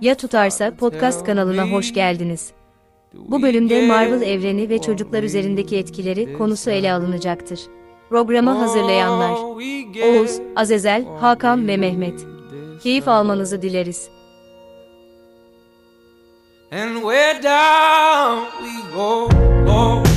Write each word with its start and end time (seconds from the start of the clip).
Ya 0.00 0.14
Tutarsa 0.14 0.74
podcast 0.76 1.24
kanalına 1.24 1.66
hoş 1.66 1.92
geldiniz. 1.94 2.52
Bu 3.14 3.42
bölümde 3.42 3.86
Marvel 3.86 4.22
evreni 4.22 4.68
ve 4.68 4.80
çocuklar 4.80 5.22
üzerindeki 5.22 5.76
etkileri 5.76 6.38
konusu 6.38 6.70
ele 6.70 6.92
alınacaktır. 6.92 7.60
Programı 8.08 8.50
hazırlayanlar 8.50 9.30
Oğuz, 10.08 10.40
Azezel, 10.56 11.04
Hakan 11.20 11.68
ve 11.68 11.76
Mehmet. 11.76 12.26
Keyif 12.82 13.08
almanızı 13.08 13.62
dileriz. 13.62 14.08
And 16.72 16.94
where 16.94 17.42
down 17.42 18.44
we 18.62 18.96
go, 18.96 19.28
go, 19.66 20.09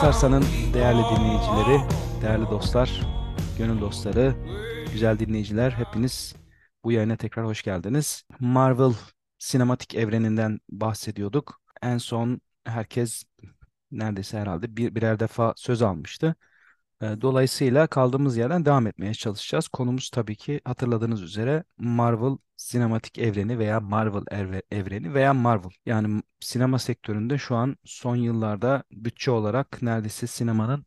Tutarsan'ın 0.00 0.44
değerli 0.74 0.98
dinleyicileri, 0.98 1.80
değerli 2.22 2.50
dostlar, 2.50 3.00
gönül 3.58 3.80
dostları, 3.80 4.34
güzel 4.92 5.18
dinleyiciler 5.18 5.70
hepiniz 5.70 6.34
bu 6.84 6.92
yayına 6.92 7.16
tekrar 7.16 7.46
hoş 7.46 7.62
geldiniz. 7.62 8.24
Marvel 8.38 8.92
sinematik 9.38 9.94
evreninden 9.94 10.60
bahsediyorduk. 10.70 11.60
En 11.82 11.98
son 11.98 12.40
herkes 12.64 13.24
neredeyse 13.90 14.38
herhalde 14.38 14.76
bir 14.76 14.94
birer 14.94 15.20
defa 15.20 15.54
söz 15.56 15.82
almıştı. 15.82 16.34
Dolayısıyla 17.00 17.86
kaldığımız 17.86 18.36
yerden 18.36 18.64
devam 18.64 18.86
etmeye 18.86 19.14
çalışacağız. 19.14 19.68
Konumuz 19.68 20.10
tabii 20.10 20.36
ki 20.36 20.60
hatırladığınız 20.64 21.22
üzere 21.22 21.64
Marvel 21.78 22.36
sinematik 22.56 23.18
evreni 23.18 23.58
veya 23.58 23.80
Marvel 23.80 24.22
evre- 24.22 24.62
evreni 24.70 25.14
veya 25.14 25.34
Marvel. 25.34 25.70
Yani 25.86 26.22
sinema 26.40 26.78
sektöründe 26.78 27.38
şu 27.38 27.56
an 27.56 27.76
son 27.84 28.16
yıllarda 28.16 28.84
bütçe 28.92 29.30
olarak 29.30 29.82
neredeyse 29.82 30.26
sinemanın 30.26 30.86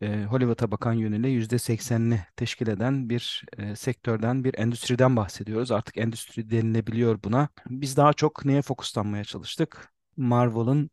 e, 0.00 0.24
Hollywood'a 0.24 0.70
bakan 0.70 0.92
yönüyle 0.92 1.28
%80'ini 1.28 2.20
teşkil 2.36 2.66
eden 2.68 3.08
bir 3.10 3.44
e, 3.58 3.76
sektörden, 3.76 4.44
bir 4.44 4.54
endüstriden 4.58 5.16
bahsediyoruz. 5.16 5.70
Artık 5.72 5.96
endüstri 5.96 6.50
denilebiliyor 6.50 7.22
buna. 7.24 7.48
Biz 7.66 7.96
daha 7.96 8.12
çok 8.12 8.44
neye 8.44 8.62
fokuslanmaya 8.62 9.24
çalıştık? 9.24 9.92
Marvel'ın 10.16 10.90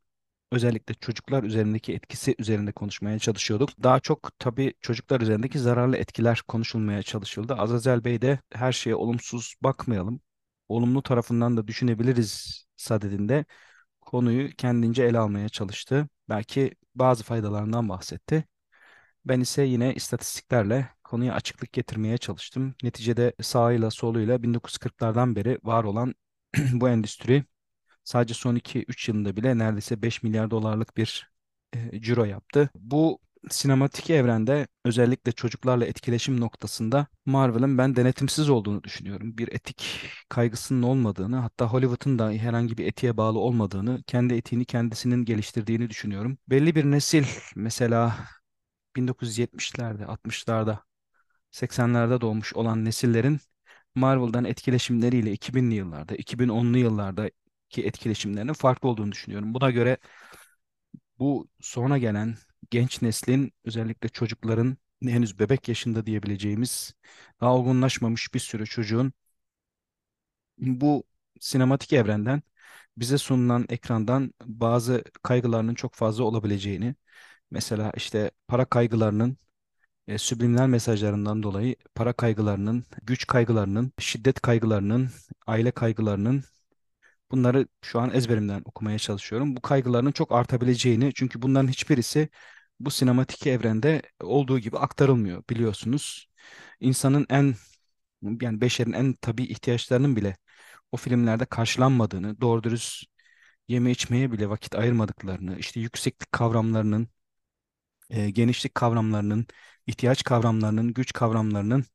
özellikle 0.52 0.94
çocuklar 0.94 1.44
üzerindeki 1.44 1.94
etkisi 1.94 2.36
üzerinde 2.40 2.72
konuşmaya 2.72 3.20
çalışıyorduk. 3.20 3.70
Daha 3.84 4.00
çok 4.00 4.32
tabii 4.40 4.74
çocuklar 4.82 5.22
üzerindeki 5.22 5.60
zararlı 5.60 5.98
etkiler 5.98 6.42
konuşulmaya 6.48 7.04
çalışıldı. 7.04 7.54
Azazel 7.56 8.04
Bey 8.06 8.22
de 8.22 8.40
her 8.54 8.72
şeye 8.72 8.96
olumsuz 8.96 9.56
bakmayalım, 9.64 10.22
olumlu 10.70 11.02
tarafından 11.04 11.58
da 11.58 11.68
düşünebiliriz 11.68 12.64
sadedinde 12.76 13.46
konuyu 14.02 14.50
kendince 14.58 15.04
ele 15.04 15.20
almaya 15.20 15.50
çalıştı. 15.50 16.08
Belki 16.30 16.76
bazı 16.96 17.24
faydalarından 17.24 17.90
bahsetti. 17.90 18.46
Ben 19.26 19.40
ise 19.40 19.64
yine 19.64 19.94
istatistiklerle 19.96 20.90
konuya 21.04 21.34
açıklık 21.34 21.74
getirmeye 21.74 22.18
çalıştım. 22.18 22.76
Neticede 22.84 23.34
sağıyla 23.42 23.92
soluyla 23.92 24.44
1940'lardan 24.44 25.36
beri 25.36 25.60
var 25.64 25.84
olan 25.84 26.16
bu 26.74 26.90
endüstri 26.90 27.44
sadece 28.08 28.34
son 28.34 28.56
2-3 28.56 29.10
yılında 29.10 29.36
bile 29.38 29.58
neredeyse 29.58 30.02
5 30.02 30.24
milyar 30.24 30.52
dolarlık 30.52 30.98
bir 30.98 31.32
e, 31.74 32.02
ciro 32.02 32.26
yaptı. 32.26 32.70
Bu 32.76 33.20
sinematik 33.50 34.10
evrende 34.10 34.68
özellikle 34.86 35.32
çocuklarla 35.32 35.86
etkileşim 35.86 36.40
noktasında 36.42 37.08
Marvel'ın 37.26 37.78
ben 37.78 37.96
denetimsiz 37.96 38.50
olduğunu 38.50 38.84
düşünüyorum. 38.84 39.38
Bir 39.38 39.48
etik 39.52 40.02
kaygısının 40.30 40.84
olmadığını, 40.84 41.36
hatta 41.36 41.66
Hollywood'un 41.66 42.20
da 42.20 42.32
herhangi 42.32 42.78
bir 42.78 42.86
etiğe 42.86 43.18
bağlı 43.18 43.40
olmadığını, 43.40 44.04
kendi 44.08 44.34
etiğini 44.34 44.66
kendisinin 44.66 45.26
geliştirdiğini 45.26 45.90
düşünüyorum. 45.90 46.38
Belli 46.50 46.76
bir 46.76 46.86
nesil 46.86 47.26
mesela 47.56 48.18
1970'lerde, 48.96 50.06
60'larda, 50.06 50.80
80'lerde 51.52 52.22
doğmuş 52.22 52.54
olan 52.54 52.86
nesillerin 52.86 53.40
Marvel'dan 53.96 54.46
etkileşimleriyle 54.46 55.34
2000'li 55.34 55.76
yıllarda, 55.76 56.16
2010'lu 56.16 56.78
yıllardaki 57.68 57.88
etkileşimlerinin 57.88 58.54
farklı 58.54 58.90
olduğunu 58.90 59.12
düşünüyorum. 59.12 59.54
Buna 59.54 59.72
göre 59.72 59.98
bu 61.20 61.48
sonra 61.62 61.98
gelen 61.98 62.36
genç 62.72 63.02
neslin 63.02 63.54
özellikle 63.66 64.10
çocukların 64.10 64.78
henüz 65.04 65.40
bebek 65.40 65.68
yaşında 65.70 66.06
diyebileceğimiz 66.06 66.94
daha 67.42 67.56
olgunlaşmamış 67.56 68.34
bir 68.34 68.40
sürü 68.40 68.66
çocuğun 68.66 69.14
bu 70.58 71.04
sinematik 71.40 71.94
evrenden 71.94 72.42
bize 72.98 73.18
sunulan 73.18 73.66
ekrandan 73.70 74.34
bazı 74.46 75.04
kaygılarının 75.24 75.76
çok 75.76 75.94
fazla 75.96 76.24
olabileceğini, 76.24 76.96
mesela 77.52 77.92
işte 77.98 78.32
para 78.48 78.66
kaygılarının 78.66 79.38
e, 80.08 80.18
subliminal 80.18 80.68
mesajlarından 80.68 81.44
dolayı 81.44 81.76
para 81.96 82.14
kaygılarının, 82.14 82.86
güç 83.04 83.28
kaygılarının, 83.28 83.94
şiddet 84.00 84.42
kaygılarının, 84.42 85.10
aile 85.48 85.72
kaygılarının 85.72 86.44
bunları 87.32 87.68
şu 87.82 88.00
an 88.00 88.12
ezberimden 88.14 88.62
okumaya 88.66 89.00
çalışıyorum. 89.00 89.56
Bu 89.56 89.62
kaygılarının 89.62 90.12
çok 90.12 90.32
artabileceğini 90.32 91.12
çünkü 91.16 91.42
bunların 91.42 91.68
hiçbirisi 91.68 92.30
bu 92.80 92.92
sinematik 92.92 93.48
evrende 93.48 94.02
olduğu 94.22 94.60
gibi 94.60 94.78
aktarılmıyor 94.78 95.44
biliyorsunuz. 95.50 96.28
İnsanın 96.80 97.26
en 97.30 97.56
yani 98.42 98.62
beşerin 98.62 98.94
en 98.94 99.14
tabii 99.14 99.44
ihtiyaçlarının 99.44 100.16
bile 100.16 100.38
o 100.92 100.98
filmlerde 100.98 101.46
karşılanmadığını, 101.46 102.42
doğru 102.42 102.64
dürüst 102.64 103.06
yeme 103.68 103.92
içmeye 103.92 104.32
bile 104.32 104.50
vakit 104.50 104.76
ayırmadıklarını, 104.76 105.60
işte 105.60 105.80
yükseklik 105.80 106.32
kavramlarının, 106.32 107.10
e, 108.10 108.30
genişlik 108.30 108.76
kavramlarının, 108.76 109.48
ihtiyaç 109.88 110.24
kavramlarının, 110.24 110.94
güç 110.94 111.14
kavramlarının 111.14 111.86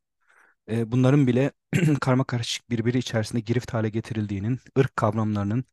e, 0.70 0.92
bunların 0.92 1.26
bile 1.26 1.52
karma 2.00 2.24
karışık 2.24 2.70
birbiri 2.70 2.98
içerisinde 2.98 3.40
girift 3.40 3.74
hale 3.74 3.88
getirildiğinin, 3.88 4.60
ırk 4.78 4.96
kavramlarının 4.96 5.64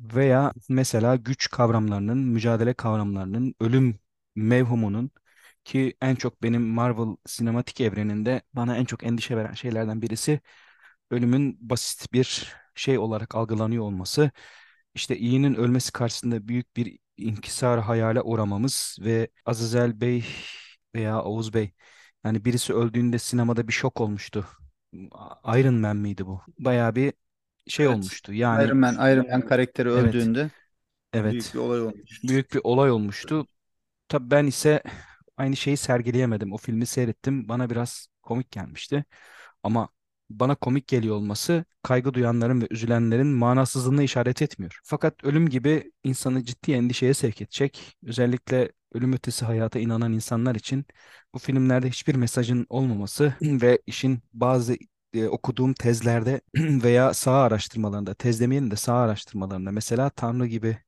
veya 0.00 0.52
mesela 0.68 1.16
güç 1.16 1.50
kavramlarının, 1.50 2.18
mücadele 2.18 2.74
kavramlarının, 2.74 3.54
ölüm 3.60 3.98
mevhumunun 4.36 5.10
ki 5.64 5.96
en 6.02 6.14
çok 6.14 6.42
benim 6.42 6.62
Marvel 6.68 7.16
sinematik 7.26 7.80
evreninde 7.80 8.42
bana 8.54 8.76
en 8.76 8.84
çok 8.84 9.04
endişe 9.04 9.36
veren 9.36 9.54
şeylerden 9.54 10.02
birisi 10.02 10.40
ölümün 11.10 11.58
basit 11.70 12.12
bir 12.12 12.54
şey 12.74 12.98
olarak 12.98 13.34
algılanıyor 13.34 13.84
olması. 13.84 14.30
İşte 14.94 15.16
iyinin 15.18 15.54
ölmesi 15.54 15.92
karşısında 15.92 16.48
büyük 16.48 16.76
bir 16.76 16.98
inkisar 17.16 17.80
hayale 17.80 18.22
uğramamız 18.22 18.96
ve 19.00 19.28
Azazel 19.46 20.00
Bey 20.00 20.24
veya 20.94 21.22
Oğuz 21.22 21.54
Bey 21.54 21.72
yani 22.26 22.44
birisi 22.44 22.74
öldüğünde 22.74 23.18
sinemada 23.18 23.68
bir 23.68 23.72
şok 23.72 24.00
olmuştu. 24.00 24.46
Iron 25.58 25.74
Man 25.74 25.96
miydi 25.96 26.26
bu? 26.26 26.40
Bayağı 26.58 26.94
bir 26.94 27.12
şey 27.68 27.88
Evet. 27.88 27.88
olmuştu. 27.88 28.32
Yani 28.32 28.64
Iron 28.64 28.78
Man, 28.78 28.94
Iron 29.12 29.26
Man 29.30 29.42
karakteri 29.42 29.90
Evet. 29.94 30.30
öldüğünde 30.30 30.50
evet 31.12 31.30
büyük 31.30 31.54
bir 31.54 31.58
olay 31.60 31.82
olmuş. 31.82 32.24
büyük 32.24 32.54
bir 32.54 32.60
olay 32.64 32.90
olmuştu. 32.90 33.48
Tabii 34.08 34.30
ben 34.30 34.46
ise 34.46 34.82
aynı 35.36 35.56
şeyi 35.56 35.76
sergileyemedim. 35.76 36.52
O 36.52 36.56
filmi 36.56 36.86
seyrettim. 36.86 37.48
Bana 37.48 37.70
biraz 37.70 38.08
komik 38.22 38.50
gelmişti. 38.50 39.04
Ama 39.62 39.88
bana 40.30 40.54
komik 40.54 40.88
geliyor 40.88 41.16
olması 41.16 41.64
kaygı 41.82 42.14
duyanların 42.14 42.62
ve 42.62 42.66
üzülenlerin 42.70 43.26
manasızlığına 43.26 44.02
işaret 44.02 44.42
etmiyor. 44.42 44.80
Fakat 44.84 45.24
ölüm 45.24 45.48
gibi 45.48 45.92
insanı 46.04 46.44
ciddi 46.44 46.72
endişeye 46.72 47.14
sevk 47.14 47.42
edecek, 47.42 47.96
özellikle 48.06 48.72
ölüm 48.96 49.12
ötesi 49.12 49.44
hayata 49.44 49.78
inanan 49.78 50.12
insanlar 50.12 50.54
için 50.54 50.86
bu 51.34 51.38
filmlerde 51.38 51.88
hiçbir 51.90 52.14
mesajın 52.14 52.66
olmaması 52.70 53.34
ve 53.42 53.82
işin 53.86 54.20
bazı 54.32 54.76
e, 55.14 55.26
okuduğum 55.28 55.74
tezlerde 55.74 56.40
veya 56.56 57.14
saha 57.14 57.36
araştırmalarında, 57.42 58.14
tez 58.14 58.40
demeyelim 58.40 58.70
de 58.70 58.76
saha 58.76 58.98
araştırmalarında 58.98 59.70
mesela 59.72 60.10
Tanrı 60.10 60.46
gibi 60.46 60.78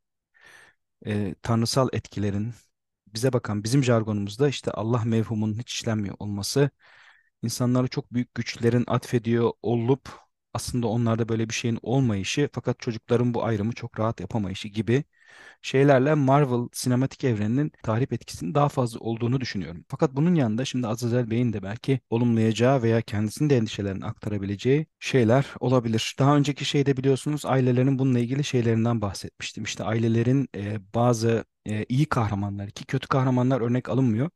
e, 1.06 1.34
tanrısal 1.42 1.88
etkilerin 1.92 2.54
bize 3.14 3.32
bakan 3.32 3.64
bizim 3.64 3.84
jargonumuzda 3.84 4.48
işte 4.48 4.70
Allah 4.72 5.04
mevhumunun 5.04 5.58
hiç 5.58 5.72
işlenmiyor 5.72 6.16
olması 6.18 6.70
insanlara 7.42 7.88
çok 7.88 8.14
büyük 8.14 8.36
güçlerin 8.36 8.84
atfediyor 8.88 9.52
olup 9.62 10.10
aslında 10.54 10.86
onlarda 10.88 11.28
böyle 11.28 11.48
bir 11.48 11.54
şeyin 11.54 11.78
olmayışı 11.82 12.50
fakat 12.52 12.80
çocukların 12.80 13.34
bu 13.34 13.44
ayrımı 13.44 13.72
çok 13.74 14.00
rahat 14.00 14.20
yapamayışı 14.20 14.68
gibi 14.68 15.04
şeylerle 15.62 16.14
Marvel 16.14 16.68
sinematik 16.72 17.24
evreninin 17.24 17.72
tahrip 17.82 18.12
etkisinin 18.12 18.54
daha 18.54 18.68
fazla 18.68 19.00
olduğunu 19.00 19.40
düşünüyorum. 19.40 19.84
Fakat 19.88 20.16
bunun 20.16 20.34
yanında 20.34 20.64
şimdi 20.64 20.86
Azazel 20.86 21.30
Bey'in 21.30 21.52
de 21.52 21.62
belki 21.62 22.00
olumlayacağı 22.10 22.82
veya 22.82 23.00
kendisinin 23.00 23.50
de 23.50 23.56
endişelerini 23.56 24.04
aktarabileceği 24.04 24.86
şeyler 25.00 25.46
olabilir. 25.60 26.16
Daha 26.18 26.36
önceki 26.36 26.64
şeyde 26.64 26.96
biliyorsunuz 26.96 27.46
ailelerin 27.46 27.98
bununla 27.98 28.18
ilgili 28.18 28.44
şeylerinden 28.44 29.00
bahsetmiştim. 29.00 29.64
İşte 29.64 29.84
ailelerin 29.84 30.48
e, 30.56 30.78
bazı 30.94 31.44
e, 31.66 31.84
iyi 31.88 32.06
kahramanlar 32.06 32.70
ki 32.70 32.84
kötü 32.86 33.08
kahramanlar 33.08 33.60
örnek 33.60 33.88
alınmıyor. 33.88 34.30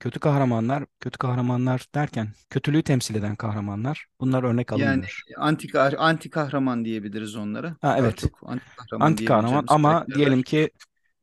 Kötü 0.00 0.20
kahramanlar, 0.20 0.84
kötü 1.00 1.18
kahramanlar 1.18 1.86
derken 1.94 2.28
kötülüğü 2.50 2.82
temsil 2.82 3.14
eden 3.14 3.36
kahramanlar 3.36 4.06
bunlar 4.20 4.42
örnek 4.42 4.72
Yani 4.72 5.04
alınmıyor. 5.04 5.24
anti, 5.38 5.78
anti 5.98 6.30
kahraman 6.30 6.84
diyebiliriz 6.84 7.36
onlara. 7.36 7.76
Ha 7.80 7.96
evet. 7.98 8.24
çok 8.24 8.40
anti 8.42 8.64
kahraman 8.76 9.16
Anti 9.16 9.24
kahraman 9.24 9.66
ama 9.66 10.06
karakterler. 10.06 10.12
diyelim 10.14 10.42
ki 10.42 10.70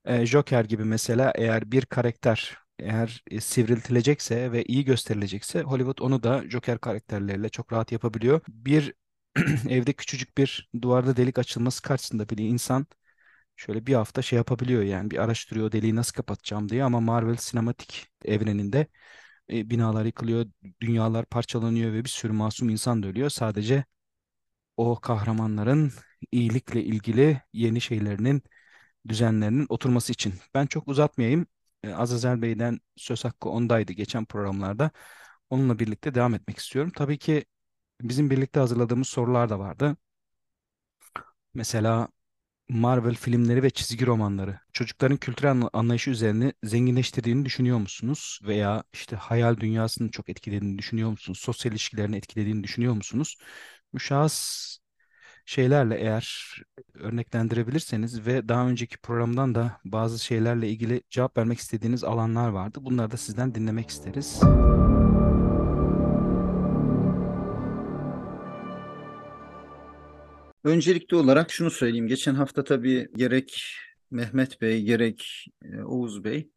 E, 0.06 0.28
Joker 0.28 0.66
gibi 0.66 0.86
mesela 0.86 1.34
eğer 1.36 1.72
bir 1.72 1.86
karakter 1.86 2.58
eğer 2.80 3.24
e, 3.32 3.42
sivriltilecekse 3.42 4.52
ve 4.54 4.64
iyi 4.66 4.86
gösterilecekse 4.86 5.62
Hollywood 5.64 6.00
onu 6.00 6.24
da 6.24 6.44
Joker 6.50 6.80
karakterleriyle 6.80 7.50
çok 7.50 7.74
rahat 7.74 7.92
yapabiliyor. 7.92 8.42
Bir 8.50 8.94
evde 9.70 9.94
küçücük 9.94 10.38
bir 10.40 10.70
duvarda 10.84 11.18
delik 11.18 11.40
açılması 11.40 11.82
karşısında 11.84 12.30
bile 12.30 12.44
insan 12.44 12.88
şöyle 13.58 13.88
bir 13.88 13.96
hafta 13.96 14.24
şey 14.24 14.38
yapabiliyor 14.38 14.84
yani 14.84 15.12
bir 15.12 15.20
araştırıyor 15.20 15.74
deliği 15.74 15.96
nasıl 15.98 16.14
kapatacağım 16.14 16.70
diye 16.70 16.86
ama 16.86 17.02
Marvel 17.02 17.38
sinematik 17.38 18.08
evreninde 18.26 18.88
e, 19.52 19.72
binalar 19.72 20.06
yıkılıyor, 20.06 20.48
dünyalar 20.82 21.26
parçalanıyor 21.28 21.94
ve 21.94 22.04
bir 22.06 22.10
sürü 22.10 22.34
masum 22.34 22.70
insan 22.70 23.04
da 23.04 23.08
ölüyor. 23.08 23.30
Sadece 23.32 23.86
o 24.78 25.00
kahramanların 25.02 25.92
iyilikle 26.32 26.84
ilgili 26.84 27.42
yeni 27.54 27.82
şeylerinin, 27.82 28.44
düzenlerinin 29.10 29.66
oturması 29.70 30.14
için. 30.14 30.34
Ben 30.54 30.66
çok 30.68 30.88
uzatmayayım. 30.88 31.48
E, 31.84 31.94
Azazel 31.94 32.42
Bey'den 32.42 32.80
söz 32.96 33.26
hakkı 33.26 33.50
ondaydı 33.50 33.94
geçen 33.94 34.26
programlarda. 34.26 34.92
Onunla 35.50 35.80
birlikte 35.80 36.16
devam 36.16 36.36
etmek 36.36 36.58
istiyorum. 36.60 36.92
Tabii 36.96 37.18
ki 37.20 37.46
bizim 38.02 38.30
birlikte 38.32 38.60
hazırladığımız 38.62 39.08
sorular 39.08 39.50
da 39.50 39.60
vardı. 39.60 39.98
Mesela 41.54 42.08
Marvel 42.70 43.16
filmleri 43.16 43.64
ve 43.64 43.70
çizgi 43.70 44.06
romanları 44.06 44.60
çocukların 44.74 45.18
kültürel 45.18 45.52
anla- 45.52 45.70
anlayışı 45.74 46.10
üzerine 46.12 46.54
zenginleştirdiğini 46.64 47.46
düşünüyor 47.46 47.78
musunuz? 47.78 48.40
Veya 48.44 48.84
işte 48.94 49.16
hayal 49.16 49.58
dünyasını 49.58 50.12
çok 50.12 50.30
etkilediğini 50.30 50.78
düşünüyor 50.78 51.10
musunuz? 51.10 51.40
Sosyal 51.40 51.72
ilişkilerini 51.72 52.18
etkilediğini 52.18 52.64
düşünüyor 52.64 52.94
musunuz? 52.94 53.38
Müşahhas 53.94 54.78
şeylerle 55.46 55.98
eğer 56.00 56.56
örneklendirebilirseniz 56.94 58.26
ve 58.26 58.50
daha 58.50 58.68
önceki 58.70 58.98
programdan 58.98 59.56
da 59.56 59.80
bazı 59.86 60.26
şeylerle 60.26 60.70
ilgili 60.70 61.02
cevap 61.10 61.38
vermek 61.38 61.60
istediğiniz 61.60 62.04
alanlar 62.04 62.50
vardı. 62.50 62.80
Bunları 62.82 63.12
da 63.12 63.18
sizden 63.18 63.56
dinlemek 63.56 63.90
isteriz. 63.90 64.40
Öncelikli 70.68 71.16
olarak 71.16 71.52
şunu 71.52 71.72
söyleyeyim. 71.72 72.08
Geçen 72.08 72.36
hafta 72.36 72.64
tabii 72.64 73.08
gerek 73.16 73.64
Mehmet 74.12 74.62
Bey, 74.62 74.84
gerek 74.84 75.48
e, 75.64 75.82
Oğuz 75.82 76.24
Bey, 76.24 76.50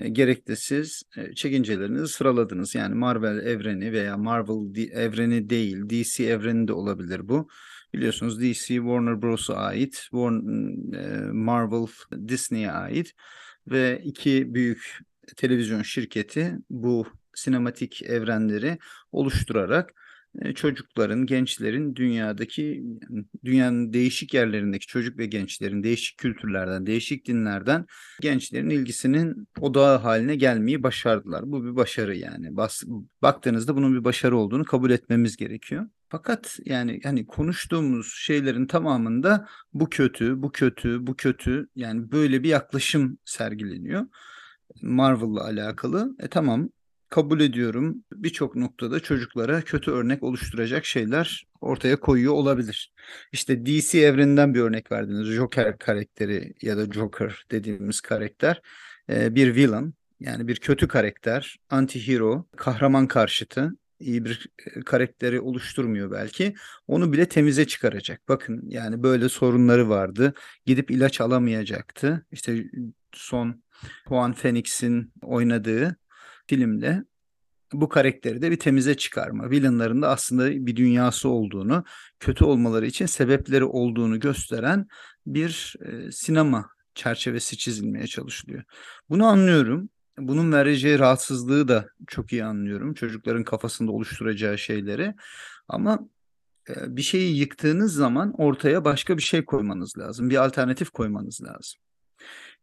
e, 0.00 0.08
gerek 0.08 0.48
de 0.48 0.56
siz 0.56 1.02
e, 1.16 1.34
çekincelerinizi 1.34 2.08
sıraladınız. 2.08 2.74
Yani 2.74 2.94
Marvel 2.94 3.46
evreni 3.46 3.92
veya 3.92 4.16
Marvel 4.16 4.90
evreni 4.92 5.50
değil, 5.50 5.76
DC 5.90 6.24
evreni 6.24 6.68
de 6.68 6.72
olabilir 6.72 7.28
bu. 7.28 7.48
Biliyorsunuz 7.94 8.40
DC 8.40 8.66
Warner 8.66 9.22
Bros'a 9.22 9.54
ait, 9.54 10.08
Marvel 11.32 11.86
Disney'e 12.28 12.70
ait 12.70 13.14
ve 13.66 14.00
iki 14.04 14.54
büyük 14.54 14.98
televizyon 15.36 15.82
şirketi 15.82 16.58
bu 16.70 17.06
sinematik 17.34 18.02
evrenleri 18.02 18.78
oluşturarak 19.12 19.94
çocukların, 20.54 21.26
gençlerin 21.26 21.94
dünyadaki 21.94 22.84
dünyanın 23.44 23.92
değişik 23.92 24.34
yerlerindeki 24.34 24.86
çocuk 24.86 25.18
ve 25.18 25.26
gençlerin 25.26 25.82
değişik 25.82 26.18
kültürlerden, 26.18 26.86
değişik 26.86 27.26
dinlerden 27.26 27.86
gençlerin 28.20 28.70
ilgisinin 28.70 29.48
odağı 29.60 29.98
haline 29.98 30.36
gelmeyi 30.36 30.82
başardılar. 30.82 31.42
Bu 31.46 31.64
bir 31.64 31.76
başarı 31.76 32.16
yani. 32.16 32.56
Bas, 32.56 32.82
baktığınızda 33.22 33.76
bunun 33.76 33.94
bir 33.94 34.04
başarı 34.04 34.36
olduğunu 34.36 34.64
kabul 34.64 34.90
etmemiz 34.90 35.36
gerekiyor. 35.36 35.88
Fakat 36.08 36.58
yani 36.64 37.00
hani 37.04 37.26
konuştuğumuz 37.26 38.14
şeylerin 38.14 38.66
tamamında 38.66 39.48
bu 39.72 39.88
kötü, 39.90 40.42
bu 40.42 40.52
kötü, 40.52 41.06
bu 41.06 41.16
kötü 41.16 41.68
yani 41.76 42.12
böyle 42.12 42.42
bir 42.42 42.48
yaklaşım 42.48 43.18
sergileniyor. 43.24 44.06
Marvel'la 44.82 45.44
alakalı. 45.44 46.16
E 46.18 46.28
tamam 46.28 46.68
kabul 47.08 47.40
ediyorum. 47.40 48.04
Birçok 48.12 48.56
noktada 48.56 49.00
çocuklara 49.00 49.62
kötü 49.62 49.90
örnek 49.90 50.22
oluşturacak 50.22 50.84
şeyler 50.84 51.46
ortaya 51.60 52.00
koyuyor 52.00 52.32
olabilir. 52.32 52.92
İşte 53.32 53.66
DC 53.66 53.98
evreninden 53.98 54.54
bir 54.54 54.60
örnek 54.60 54.92
verdiniz. 54.92 55.28
Joker 55.28 55.78
karakteri 55.78 56.54
ya 56.62 56.76
da 56.76 56.92
Joker 56.92 57.46
dediğimiz 57.50 58.00
karakter 58.00 58.62
bir 59.08 59.54
villain 59.54 59.94
yani 60.20 60.48
bir 60.48 60.56
kötü 60.56 60.88
karakter, 60.88 61.56
anti-hero, 61.70 62.44
kahraman 62.56 63.06
karşıtı 63.06 63.72
iyi 64.00 64.24
bir 64.24 64.48
karakteri 64.86 65.40
oluşturmuyor 65.40 66.10
belki. 66.10 66.54
Onu 66.86 67.12
bile 67.12 67.28
temize 67.28 67.66
çıkaracak. 67.66 68.28
Bakın 68.28 68.62
yani 68.68 69.02
böyle 69.02 69.28
sorunları 69.28 69.88
vardı. 69.88 70.34
Gidip 70.66 70.90
ilaç 70.90 71.20
alamayacaktı. 71.20 72.26
İşte 72.32 72.64
son 73.12 73.62
Juan 74.08 74.32
Phoenix'in 74.32 75.12
oynadığı 75.22 75.96
filmle 76.48 77.04
bu 77.72 77.88
karakteri 77.88 78.42
de 78.42 78.50
bir 78.50 78.58
temize 78.58 78.96
çıkarma. 78.96 79.50
Villainların 79.50 80.02
da 80.02 80.08
aslında 80.08 80.66
bir 80.66 80.76
dünyası 80.76 81.28
olduğunu, 81.28 81.84
kötü 82.20 82.44
olmaları 82.44 82.86
için 82.86 83.06
sebepleri 83.06 83.64
olduğunu 83.64 84.20
gösteren 84.20 84.86
bir 85.26 85.74
e, 85.80 86.12
sinema 86.12 86.70
çerçevesi 86.94 87.58
çizilmeye 87.58 88.06
çalışılıyor. 88.06 88.62
Bunu 89.10 89.26
anlıyorum. 89.26 89.88
Bunun 90.18 90.52
vereceği 90.52 90.98
rahatsızlığı 90.98 91.68
da 91.68 91.88
çok 92.06 92.32
iyi 92.32 92.44
anlıyorum. 92.44 92.94
Çocukların 92.94 93.44
kafasında 93.44 93.92
oluşturacağı 93.92 94.58
şeyleri. 94.58 95.14
Ama 95.68 96.08
e, 96.68 96.96
bir 96.96 97.02
şeyi 97.02 97.38
yıktığınız 97.38 97.94
zaman 97.94 98.34
ortaya 98.38 98.84
başka 98.84 99.16
bir 99.16 99.22
şey 99.22 99.44
koymanız 99.44 99.98
lazım. 99.98 100.30
Bir 100.30 100.44
alternatif 100.44 100.90
koymanız 100.90 101.42
lazım. 101.42 101.80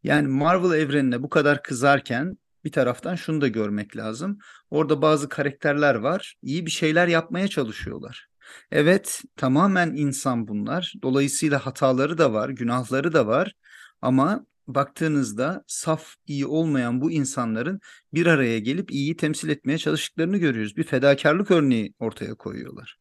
Yani 0.03 0.27
Marvel 0.27 0.79
evrenine 0.79 1.23
bu 1.23 1.29
kadar 1.29 1.63
kızarken 1.63 2.37
bir 2.65 2.71
taraftan 2.71 3.15
şunu 3.15 3.41
da 3.41 3.47
görmek 3.47 3.97
lazım. 3.97 4.39
Orada 4.69 5.01
bazı 5.01 5.29
karakterler 5.29 5.95
var. 5.95 6.35
İyi 6.41 6.65
bir 6.65 6.71
şeyler 6.71 7.07
yapmaya 7.07 7.47
çalışıyorlar. 7.47 8.27
Evet, 8.71 9.21
tamamen 9.35 9.93
insan 9.95 10.47
bunlar. 10.47 10.93
Dolayısıyla 11.01 11.65
hataları 11.65 12.17
da 12.17 12.33
var, 12.33 12.49
günahları 12.49 13.13
da 13.13 13.27
var. 13.27 13.53
Ama 14.01 14.45
baktığınızda 14.67 15.63
saf 15.67 16.15
iyi 16.27 16.45
olmayan 16.45 17.01
bu 17.01 17.11
insanların 17.11 17.79
bir 18.13 18.25
araya 18.25 18.59
gelip 18.59 18.91
iyiyi 18.91 19.17
temsil 19.17 19.49
etmeye 19.49 19.77
çalıştıklarını 19.77 20.37
görüyoruz. 20.37 20.77
Bir 20.77 20.83
fedakarlık 20.83 21.51
örneği 21.51 21.93
ortaya 21.99 22.35
koyuyorlar. 22.35 22.97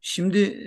Şimdi 0.00 0.58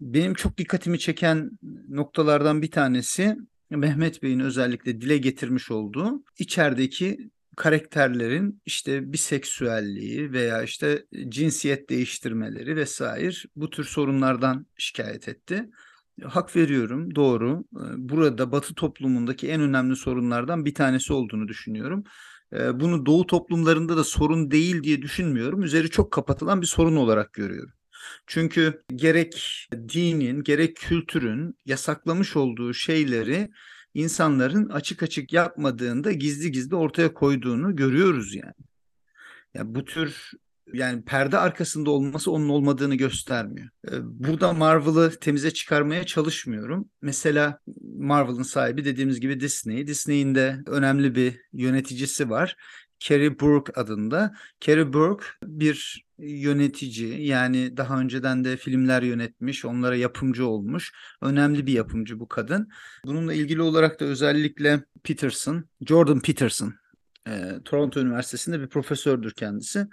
benim 0.00 0.34
çok 0.34 0.58
dikkatimi 0.58 0.98
çeken 0.98 1.50
noktalardan 1.88 2.62
bir 2.62 2.70
tanesi 2.70 3.36
Mehmet 3.70 4.22
Bey'in 4.22 4.40
özellikle 4.40 5.00
dile 5.00 5.18
getirmiş 5.18 5.70
olduğu 5.70 6.24
içerideki 6.38 7.30
karakterlerin 7.56 8.62
işte 8.66 9.12
biseksüelliği 9.12 10.32
veya 10.32 10.62
işte 10.62 11.06
cinsiyet 11.28 11.90
değiştirmeleri 11.90 12.76
vesaire 12.76 13.34
bu 13.56 13.70
tür 13.70 13.84
sorunlardan 13.84 14.66
şikayet 14.78 15.28
etti. 15.28 15.70
Hak 16.22 16.56
veriyorum, 16.56 17.14
doğru. 17.14 17.64
Burada 17.96 18.52
Batı 18.52 18.74
toplumundaki 18.74 19.48
en 19.48 19.60
önemli 19.60 19.96
sorunlardan 19.96 20.64
bir 20.64 20.74
tanesi 20.74 21.12
olduğunu 21.12 21.48
düşünüyorum. 21.48 22.04
Bunu 22.52 23.06
Doğu 23.06 23.26
toplumlarında 23.26 23.96
da 23.96 24.04
sorun 24.04 24.50
değil 24.50 24.82
diye 24.82 25.02
düşünmüyorum. 25.02 25.62
Üzeri 25.62 25.90
çok 25.90 26.12
kapatılan 26.12 26.62
bir 26.62 26.66
sorun 26.66 26.96
olarak 26.96 27.32
görüyorum. 27.32 27.74
Çünkü 28.26 28.84
gerek 28.94 29.66
dinin 29.72 30.42
gerek 30.42 30.76
kültürün 30.76 31.58
yasaklamış 31.66 32.36
olduğu 32.36 32.74
şeyleri 32.74 33.50
insanların 33.94 34.68
açık 34.68 35.02
açık 35.02 35.32
yapmadığında 35.32 36.12
gizli 36.12 36.52
gizli 36.52 36.76
ortaya 36.76 37.14
koyduğunu 37.14 37.76
görüyoruz 37.76 38.34
yani. 38.34 38.54
Ya 39.54 39.74
bu 39.74 39.84
tür 39.84 40.30
yani 40.72 41.04
perde 41.04 41.38
arkasında 41.38 41.90
olması 41.90 42.30
onun 42.30 42.48
olmadığını 42.48 42.94
göstermiyor. 42.94 43.68
Burada 44.02 44.52
Marvel'ı 44.52 45.10
temize 45.20 45.50
çıkarmaya 45.50 46.06
çalışmıyorum. 46.06 46.88
Mesela 47.02 47.58
Marvel'ın 47.98 48.42
sahibi 48.42 48.84
dediğimiz 48.84 49.20
gibi 49.20 49.40
Disney. 49.40 49.86
Disney'in 49.86 50.34
de 50.34 50.58
önemli 50.66 51.14
bir 51.14 51.40
yöneticisi 51.52 52.30
var. 52.30 52.56
Kerry 53.04 53.40
Burke 53.40 53.72
adında. 53.72 54.34
Kerry 54.60 54.92
Burke 54.92 55.24
bir 55.42 56.04
yönetici 56.18 57.26
yani 57.26 57.76
daha 57.76 58.00
önceden 58.00 58.44
de 58.44 58.56
filmler 58.56 59.02
yönetmiş, 59.02 59.64
onlara 59.64 59.96
yapımcı 59.96 60.46
olmuş. 60.46 60.92
Önemli 61.22 61.66
bir 61.66 61.72
yapımcı 61.72 62.20
bu 62.20 62.28
kadın. 62.28 62.68
Bununla 63.04 63.34
ilgili 63.34 63.62
olarak 63.62 64.00
da 64.00 64.04
özellikle 64.04 64.84
Peterson, 65.02 65.64
Jordan 65.86 66.20
Peterson, 66.20 66.74
e, 67.28 67.52
Toronto 67.64 68.00
Üniversitesi'nde 68.00 68.60
bir 68.60 68.68
profesördür 68.68 69.32
kendisi 69.32 69.86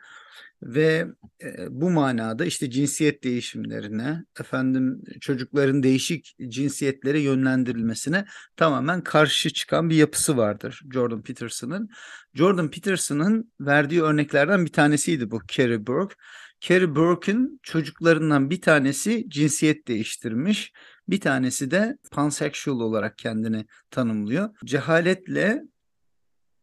ve 0.63 1.08
e, 1.44 1.68
bu 1.70 1.89
manada 1.89 2.46
işte 2.46 2.70
cinsiyet 2.70 3.24
değişimlerine, 3.24 4.25
efendim 4.39 5.01
çocukların 5.22 5.84
değişik 5.84 6.36
cinsiyetlere 6.48 7.20
yönlendirilmesine 7.20 8.25
tamamen 8.56 9.03
karşı 9.03 9.50
çıkan 9.50 9.89
bir 9.89 9.96
yapısı 9.96 10.38
vardır 10.38 10.82
Jordan 10.94 11.22
Peterson'ın. 11.22 11.89
Jordan 12.34 12.72
Peterson'ın 12.72 13.51
verdiği 13.60 14.01
örneklerden 14.01 14.65
bir 14.65 14.72
tanesiydi 14.72 15.32
bu 15.32 15.39
Kerry 15.48 15.88
Burke. 15.88 16.15
Kerry 16.60 16.96
Burke'ın 16.96 17.60
çocuklarından 17.63 18.50
bir 18.50 18.62
tanesi 18.62 19.25
cinsiyet 19.30 19.88
değiştirmiş 19.88 20.74
Bir 21.08 21.20
tanesi 21.20 21.72
de 21.72 21.98
pansexual 22.12 22.80
olarak 22.80 23.18
kendini 23.18 23.65
tanımlıyor. 23.91 24.50
Cehaletle 24.65 25.63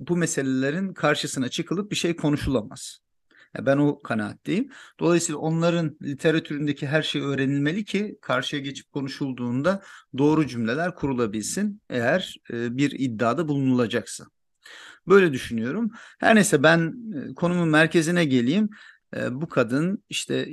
bu 0.00 0.16
meselelerin 0.16 0.94
karşısına 0.94 1.48
çıkılıp 1.48 1.90
bir 1.90 1.96
şey 1.96 2.16
konuşulamaz. 2.16 3.00
Ben 3.58 3.76
o 3.76 4.02
kanaatteyim. 4.02 4.70
Dolayısıyla 5.00 5.38
onların 5.38 5.96
literatüründeki 6.02 6.86
her 6.86 7.02
şey 7.02 7.22
öğrenilmeli 7.22 7.84
ki 7.84 8.18
karşıya 8.22 8.62
geçip 8.62 8.92
konuşulduğunda 8.92 9.82
doğru 10.18 10.46
cümleler 10.46 10.94
kurulabilsin 10.94 11.82
eğer 11.90 12.36
e, 12.52 12.76
bir 12.76 12.90
iddiada 12.90 13.48
bulunulacaksa. 13.48 14.24
Böyle 15.08 15.32
düşünüyorum. 15.32 15.90
Her 16.18 16.34
neyse 16.34 16.62
ben 16.62 16.94
e, 17.14 17.34
konumun 17.34 17.68
merkezine 17.68 18.24
geleyim. 18.24 18.68
E, 19.16 19.40
bu 19.40 19.48
kadın 19.48 20.04
işte 20.08 20.48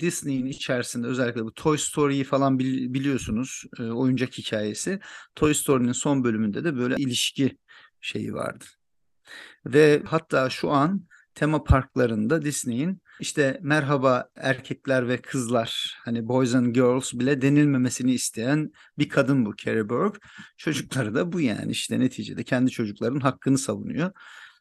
Disney'in 0.00 0.46
içerisinde 0.46 1.06
özellikle 1.06 1.44
bu 1.44 1.54
Toy 1.54 1.78
Story'yi 1.78 2.24
falan 2.24 2.58
bil- 2.58 2.94
biliyorsunuz 2.94 3.64
oyuncak 3.80 4.38
hikayesi. 4.38 5.00
Toy 5.34 5.54
Story'nin 5.54 5.92
son 5.92 6.24
bölümünde 6.24 6.64
de 6.64 6.76
böyle 6.76 6.94
ilişki 6.98 7.58
şeyi 8.00 8.34
vardı. 8.34 8.64
Ve 9.66 10.02
hatta 10.06 10.50
şu 10.50 10.70
an 10.70 11.06
tema 11.34 11.64
parklarında 11.64 12.42
Disney'in 12.42 13.02
işte 13.20 13.58
merhaba 13.62 14.28
erkekler 14.36 15.08
ve 15.08 15.16
kızlar 15.16 15.98
hani 16.04 16.28
boys 16.28 16.54
and 16.54 16.74
girls 16.74 17.14
bile 17.14 17.42
denilmemesini 17.42 18.12
isteyen 18.12 18.72
bir 18.98 19.08
kadın 19.08 19.46
bu 19.46 19.56
Carrie 19.56 19.88
Burke. 19.88 20.18
Çocukları 20.56 21.14
da 21.14 21.32
bu 21.32 21.40
yani 21.40 21.72
işte 21.72 22.00
neticede 22.00 22.44
kendi 22.44 22.70
çocukların 22.70 23.20
hakkını 23.20 23.58
savunuyor 23.58 24.10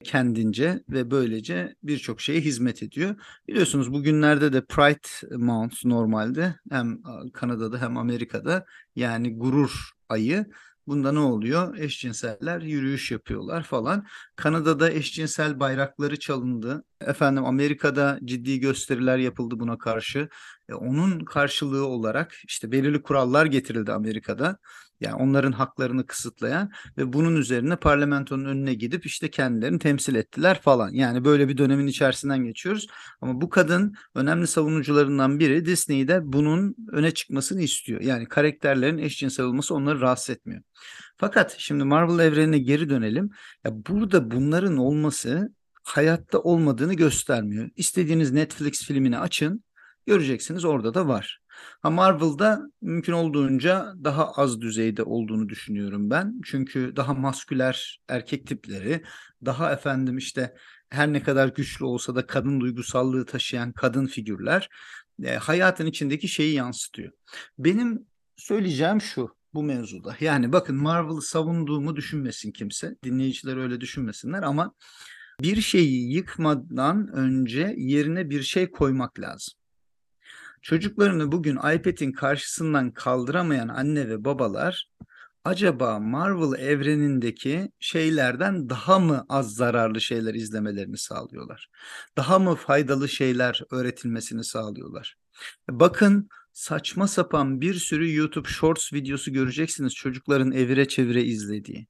kendince 0.04 0.84
ve 0.90 1.12
böylece 1.12 1.76
birçok 1.84 2.22
şeye 2.22 2.42
hizmet 2.42 2.84
ediyor. 2.84 3.16
Biliyorsunuz 3.48 3.94
bugünlerde 3.94 4.54
de 4.54 4.66
Pride 4.66 5.38
Month 5.38 5.86
normalde 5.86 6.56
hem 6.70 7.02
Kanada'da 7.34 7.82
hem 7.82 7.98
Amerika'da 7.98 8.66
yani 8.96 9.38
gurur 9.38 9.92
ayı. 10.10 10.46
Bunda 10.88 11.12
ne 11.12 11.20
oluyor? 11.20 11.78
Eşcinseller 11.78 12.62
yürüyüş 12.62 13.12
yapıyorlar 13.12 13.64
falan. 13.64 14.06
Kanada'da 14.36 14.92
eşcinsel 14.92 15.60
bayrakları 15.60 16.20
çalındı. 16.20 16.84
Efendim 17.02 17.46
Amerika'da 17.46 18.20
ciddi 18.26 18.60
gösteriler 18.60 19.18
yapıldı 19.18 19.60
buna 19.60 19.78
karşı. 19.78 20.30
E, 20.70 20.74
onun 20.74 21.20
karşılığı 21.20 21.86
olarak 21.88 22.36
işte 22.48 22.72
belirli 22.72 23.02
kurallar 23.02 23.46
getirildi 23.46 23.92
Amerika'da. 23.92 24.58
Yani 25.00 25.16
onların 25.16 25.52
haklarını 25.52 26.06
kısıtlayan 26.06 26.72
ve 26.98 27.14
bunun 27.14 27.36
üzerine 27.36 27.76
parlamentonun 27.76 28.46
önüne 28.46 28.74
gidip 28.74 29.06
işte 29.06 29.32
kendilerini 29.32 29.80
temsil 29.80 30.16
ettiler 30.16 30.62
falan. 30.62 30.90
Yani 30.90 31.26
böyle 31.26 31.48
bir 31.48 31.58
dönemin 31.58 31.88
içerisinden 31.88 32.44
geçiyoruz. 32.44 32.88
Ama 33.22 33.42
bu 33.42 33.50
kadın 33.50 33.96
önemli 34.16 34.48
savunucularından 34.48 35.40
biri 35.40 35.66
Disney'de 35.66 36.20
bunun 36.24 36.76
öne 36.92 37.12
çıkmasını 37.12 37.62
istiyor. 37.62 38.02
Yani 38.02 38.26
karakterlerin 38.26 38.98
eşcinsel 38.98 39.46
olması 39.46 39.76
onları 39.76 40.02
rahatsız 40.02 40.30
etmiyor. 40.30 40.62
Fakat 41.18 41.56
şimdi 41.58 41.84
Marvel 41.84 42.26
evrenine 42.26 42.58
geri 42.58 42.90
dönelim. 42.90 43.30
Ya 43.66 43.72
burada 43.88 44.32
bunların 44.32 44.78
olması 44.78 45.54
hayatta 45.84 46.40
olmadığını 46.40 46.94
göstermiyor. 46.94 47.70
İstediğiniz 47.76 48.32
Netflix 48.32 48.84
filmini 48.86 49.20
açın, 49.20 49.64
göreceksiniz 50.06 50.66
orada 50.66 50.94
da 50.94 51.08
var. 51.08 51.40
Ha 51.82 51.90
Marvel'da 51.90 52.62
mümkün 52.82 53.14
olduğunca 53.14 53.94
daha 54.04 54.32
az 54.32 54.62
düzeyde 54.62 55.04
olduğunu 55.04 55.50
düşünüyorum 55.50 56.10
ben. 56.10 56.42
Çünkü 56.46 56.94
daha 56.96 57.14
masküler 57.14 58.02
erkek 58.08 58.48
tipleri, 58.48 59.04
daha 59.46 59.74
efendim 59.74 60.18
işte 60.18 60.56
her 60.90 61.14
ne 61.14 61.24
kadar 61.24 61.48
güçlü 61.48 61.86
olsa 61.86 62.16
da 62.16 62.28
kadın 62.28 62.62
duygusallığı 62.62 63.26
taşıyan 63.26 63.72
kadın 63.72 64.06
figürler 64.06 64.70
e, 65.24 65.36
hayatın 65.36 65.86
içindeki 65.86 66.28
şeyi 66.28 66.54
yansıtıyor. 66.54 67.12
Benim 67.58 68.06
söyleyeceğim 68.38 69.02
şu 69.02 69.36
bu 69.54 69.64
mevzuda. 69.64 70.16
Yani 70.20 70.52
bakın 70.52 70.76
Marvel'ı 70.76 71.22
savunduğumu 71.22 71.96
düşünmesin 71.96 72.52
kimse. 72.52 72.96
Dinleyiciler 73.04 73.58
öyle 73.58 73.82
düşünmesinler 73.82 74.44
ama 74.44 74.74
bir 75.42 75.62
şeyi 75.62 76.14
yıkmadan 76.14 77.08
önce 77.08 77.76
yerine 77.78 78.30
bir 78.30 78.42
şey 78.42 78.72
koymak 78.72 79.20
lazım. 79.20 79.54
Çocuklarını 80.64 81.32
bugün 81.32 81.56
iPad'in 81.56 82.12
karşısından 82.12 82.92
kaldıramayan 82.92 83.68
anne 83.68 84.10
ve 84.10 84.26
babalar 84.26 84.90
acaba 85.44 86.00
Marvel 86.00 86.60
evrenindeki 86.60 87.72
şeylerden 87.80 88.70
daha 88.70 89.00
mı 89.00 89.26
az 89.30 89.56
zararlı 89.56 90.02
şeyler 90.02 90.34
izlemelerini 90.34 90.98
sağlıyorlar? 90.98 91.70
Daha 92.18 92.40
mı 92.40 92.56
faydalı 92.56 93.10
şeyler 93.10 93.62
öğretilmesini 93.72 94.44
sağlıyorlar? 94.44 95.16
Bakın 95.70 96.30
saçma 96.54 97.08
sapan 97.08 97.62
bir 97.62 97.74
sürü 97.74 98.16
YouTube 98.16 98.50
Shorts 98.50 98.94
videosu 98.94 99.34
göreceksiniz 99.34 99.94
çocukların 99.94 100.52
evire 100.52 100.88
çevire 100.88 101.24
izlediği. 101.24 101.88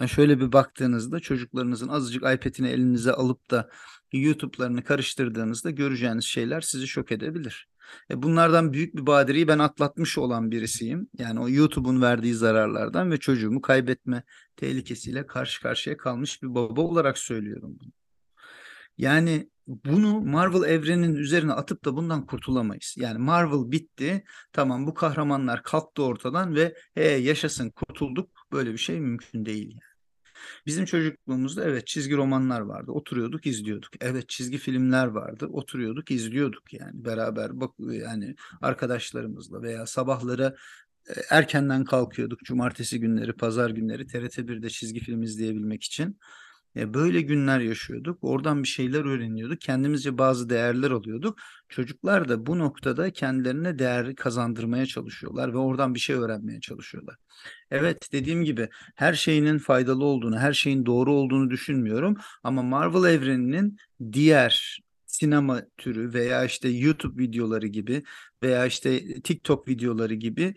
Yani 0.00 0.10
şöyle 0.10 0.40
bir 0.40 0.52
baktığınızda 0.52 1.20
çocuklarınızın 1.20 1.88
azıcık 1.88 2.22
iPad'ini 2.22 2.68
elinize 2.68 3.12
alıp 3.12 3.50
da 3.50 3.70
YouTube'larını 4.12 4.84
karıştırdığınızda 4.84 5.70
göreceğiniz 5.70 6.24
şeyler 6.24 6.60
sizi 6.60 6.88
şok 6.88 7.12
edebilir. 7.12 7.68
E 8.10 8.22
bunlardan 8.22 8.72
büyük 8.72 8.96
bir 8.96 9.06
badireyi 9.06 9.48
ben 9.48 9.58
atlatmış 9.58 10.18
olan 10.18 10.50
birisiyim. 10.50 11.08
Yani 11.18 11.40
o 11.40 11.48
YouTube'un 11.48 12.02
verdiği 12.02 12.34
zararlardan 12.34 13.10
ve 13.10 13.18
çocuğumu 13.18 13.60
kaybetme 13.60 14.22
tehlikesiyle 14.56 15.26
karşı 15.26 15.62
karşıya 15.62 15.96
kalmış 15.96 16.42
bir 16.42 16.54
baba 16.54 16.80
olarak 16.80 17.18
söylüyorum 17.18 17.76
bunu. 17.80 17.92
Yani 18.98 19.50
bunu 19.66 20.20
Marvel 20.20 20.68
evreninin 20.68 21.14
üzerine 21.14 21.52
atıp 21.52 21.84
da 21.84 21.96
bundan 21.96 22.26
kurtulamayız. 22.26 22.94
Yani 22.98 23.18
Marvel 23.18 23.70
bitti. 23.70 24.24
Tamam 24.52 24.86
bu 24.86 24.94
kahramanlar 24.94 25.62
kalktı 25.62 26.02
ortadan 26.02 26.54
ve 26.54 26.74
he, 26.94 27.04
yaşasın 27.04 27.70
kurtulduk. 27.70 28.30
Böyle 28.52 28.72
bir 28.72 28.78
şey 28.78 29.00
mümkün 29.00 29.46
değil. 29.46 29.70
Yani. 29.70 29.95
Bizim 30.66 30.84
çocukluğumuzda 30.84 31.64
evet 31.64 31.86
çizgi 31.86 32.16
romanlar 32.16 32.60
vardı. 32.60 32.92
Oturuyorduk, 32.92 33.46
izliyorduk. 33.46 33.90
Evet 34.00 34.28
çizgi 34.28 34.58
filmler 34.58 35.06
vardı. 35.06 35.46
Oturuyorduk, 35.46 36.10
izliyorduk 36.10 36.72
yani 36.72 37.04
beraber 37.04 37.60
bak 37.60 37.70
yani 37.78 38.34
arkadaşlarımızla 38.62 39.62
veya 39.62 39.86
sabahları 39.86 40.56
e, 41.08 41.12
erkenden 41.30 41.84
kalkıyorduk 41.84 42.40
cumartesi 42.44 43.00
günleri, 43.00 43.32
pazar 43.32 43.70
günleri 43.70 44.06
TRT 44.06 44.38
1'de 44.38 44.70
çizgi 44.70 45.00
film 45.00 45.22
izleyebilmek 45.22 45.84
için. 45.84 46.18
E, 46.76 46.94
böyle 46.94 47.20
günler 47.20 47.60
yaşıyorduk. 47.60 48.18
Oradan 48.22 48.62
bir 48.62 48.68
şeyler 48.68 49.04
öğreniyorduk. 49.04 49.60
Kendimizce 49.60 50.18
bazı 50.18 50.50
değerler 50.50 50.90
alıyorduk. 50.90 51.38
Çocuklar 51.68 52.28
da 52.28 52.46
bu 52.46 52.58
noktada 52.58 53.10
kendilerine 53.10 53.78
değer 53.78 54.14
kazandırmaya 54.14 54.86
çalışıyorlar 54.86 55.52
ve 55.52 55.58
oradan 55.58 55.94
bir 55.94 56.00
şey 56.00 56.16
öğrenmeye 56.16 56.60
çalışıyorlar. 56.60 57.16
Evet 57.70 58.08
dediğim 58.12 58.44
gibi 58.44 58.68
her 58.94 59.14
şeyinin 59.14 59.58
faydalı 59.58 60.04
olduğunu, 60.04 60.38
her 60.38 60.52
şeyin 60.52 60.86
doğru 60.86 61.12
olduğunu 61.12 61.50
düşünmüyorum 61.50 62.16
ama 62.42 62.62
Marvel 62.62 63.10
evreninin 63.14 63.76
diğer 64.12 64.80
sinema 65.16 65.62
türü 65.76 66.12
veya 66.14 66.44
işte 66.44 66.68
YouTube 66.68 67.22
videoları 67.22 67.66
gibi 67.66 68.02
veya 68.42 68.66
işte 68.66 69.22
TikTok 69.22 69.68
videoları 69.68 70.14
gibi 70.14 70.54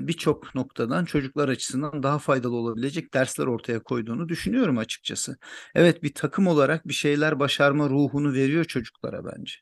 birçok 0.00 0.54
noktadan 0.54 1.04
çocuklar 1.04 1.48
açısından 1.48 2.02
daha 2.02 2.18
faydalı 2.18 2.56
olabilecek 2.56 3.14
dersler 3.14 3.46
ortaya 3.46 3.82
koyduğunu 3.82 4.28
düşünüyorum 4.28 4.78
açıkçası. 4.78 5.36
Evet 5.74 6.02
bir 6.02 6.14
takım 6.14 6.46
olarak 6.46 6.88
bir 6.88 6.92
şeyler 6.92 7.38
başarma 7.38 7.88
ruhunu 7.88 8.32
veriyor 8.32 8.64
çocuklara 8.64 9.24
bence. 9.24 9.54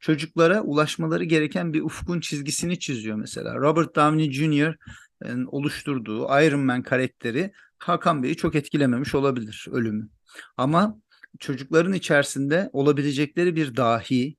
Çocuklara 0.00 0.62
ulaşmaları 0.62 1.24
gereken 1.24 1.72
bir 1.72 1.80
ufkun 1.80 2.20
çizgisini 2.20 2.78
çiziyor 2.78 3.16
mesela. 3.16 3.56
Robert 3.56 3.96
Downey 3.96 4.32
Jr. 4.32 4.76
oluşturduğu 5.46 6.24
Iron 6.24 6.60
Man 6.60 6.82
karakteri 6.82 7.52
Hakan 7.78 8.22
Bey'i 8.22 8.36
çok 8.36 8.54
etkilememiş 8.54 9.14
olabilir 9.14 9.66
ölümü. 9.70 10.08
Ama 10.56 11.01
çocukların 11.38 11.92
içerisinde 11.92 12.70
olabilecekleri 12.72 13.56
bir 13.56 13.76
dahi, 13.76 14.36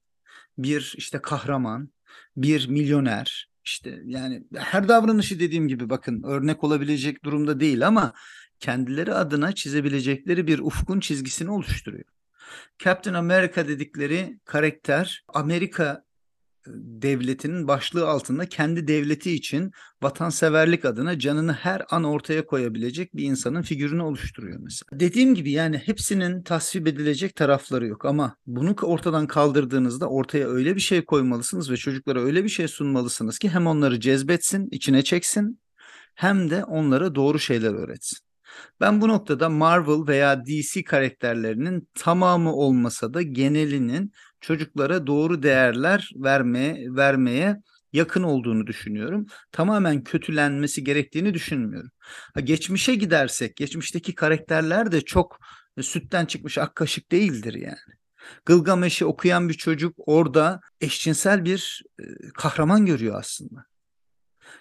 bir 0.57 0.93
işte 0.97 1.19
kahraman, 1.21 1.89
bir 2.37 2.67
milyoner, 2.67 3.49
işte 3.65 3.99
yani 4.05 4.43
her 4.55 4.87
davranışı 4.87 5.39
dediğim 5.39 5.67
gibi 5.67 5.89
bakın 5.89 6.23
örnek 6.23 6.63
olabilecek 6.63 7.23
durumda 7.23 7.59
değil 7.59 7.87
ama 7.87 8.13
kendileri 8.59 9.13
adına 9.13 9.55
çizebilecekleri 9.55 10.47
bir 10.47 10.59
ufkun 10.59 10.99
çizgisini 10.99 11.51
oluşturuyor. 11.51 12.05
Captain 12.79 13.13
America 13.13 13.67
dedikleri 13.67 14.39
karakter 14.45 15.25
Amerika 15.27 16.05
devletinin 16.75 17.67
başlığı 17.67 18.07
altında 18.07 18.45
kendi 18.45 18.87
devleti 18.87 19.31
için 19.31 19.71
vatanseverlik 20.03 20.85
adına 20.85 21.19
canını 21.19 21.53
her 21.53 21.81
an 21.89 22.03
ortaya 22.03 22.45
koyabilecek 22.45 23.15
bir 23.15 23.23
insanın 23.23 23.61
figürünü 23.61 24.01
oluşturuyor 24.01 24.59
mesela. 24.59 24.99
Dediğim 24.99 25.35
gibi 25.35 25.51
yani 25.51 25.77
hepsinin 25.77 26.43
tasvip 26.43 26.87
edilecek 26.87 27.35
tarafları 27.35 27.87
yok 27.87 28.05
ama 28.05 28.35
bunu 28.45 28.75
ortadan 28.81 29.27
kaldırdığınızda 29.27 30.09
ortaya 30.09 30.47
öyle 30.47 30.75
bir 30.75 30.81
şey 30.81 31.05
koymalısınız 31.05 31.71
ve 31.71 31.77
çocuklara 31.77 32.21
öyle 32.21 32.43
bir 32.43 32.49
şey 32.49 32.67
sunmalısınız 32.67 33.39
ki 33.39 33.49
hem 33.49 33.67
onları 33.67 33.99
cezbetsin, 33.99 34.67
içine 34.71 35.01
çeksin 35.01 35.59
hem 36.15 36.49
de 36.49 36.63
onlara 36.63 37.15
doğru 37.15 37.39
şeyler 37.39 37.73
öğretsin. 37.73 38.17
Ben 38.79 39.01
bu 39.01 39.07
noktada 39.07 39.49
Marvel 39.49 40.07
veya 40.07 40.45
DC 40.45 40.83
karakterlerinin 40.83 41.87
tamamı 41.93 42.53
olmasa 42.53 43.13
da 43.13 43.21
genelinin 43.21 44.11
çocuklara 44.43 45.07
doğru 45.07 45.43
değerler 45.43 46.09
vermeye 46.15 46.95
vermeye 46.95 47.61
yakın 47.93 48.23
olduğunu 48.23 48.67
düşünüyorum. 48.67 49.25
Tamamen 49.51 50.03
kötülenmesi 50.03 50.83
gerektiğini 50.83 51.33
düşünmüyorum. 51.33 51.91
Ha, 52.33 52.39
geçmişe 52.39 52.95
gidersek, 52.95 53.55
geçmişteki 53.55 54.15
karakterler 54.15 54.91
de 54.91 55.01
çok 55.01 55.39
e, 55.77 55.83
sütten 55.83 56.25
çıkmış 56.25 56.57
ak 56.57 56.75
kaşık 56.75 57.11
değildir 57.11 57.53
yani. 57.53 57.93
Gılgameş'i 58.45 59.05
okuyan 59.05 59.49
bir 59.49 59.53
çocuk 59.53 59.95
orada 59.97 60.61
eşcinsel 60.81 61.45
bir 61.45 61.83
e, 61.99 62.03
kahraman 62.33 62.85
görüyor 62.85 63.19
aslında. 63.19 63.65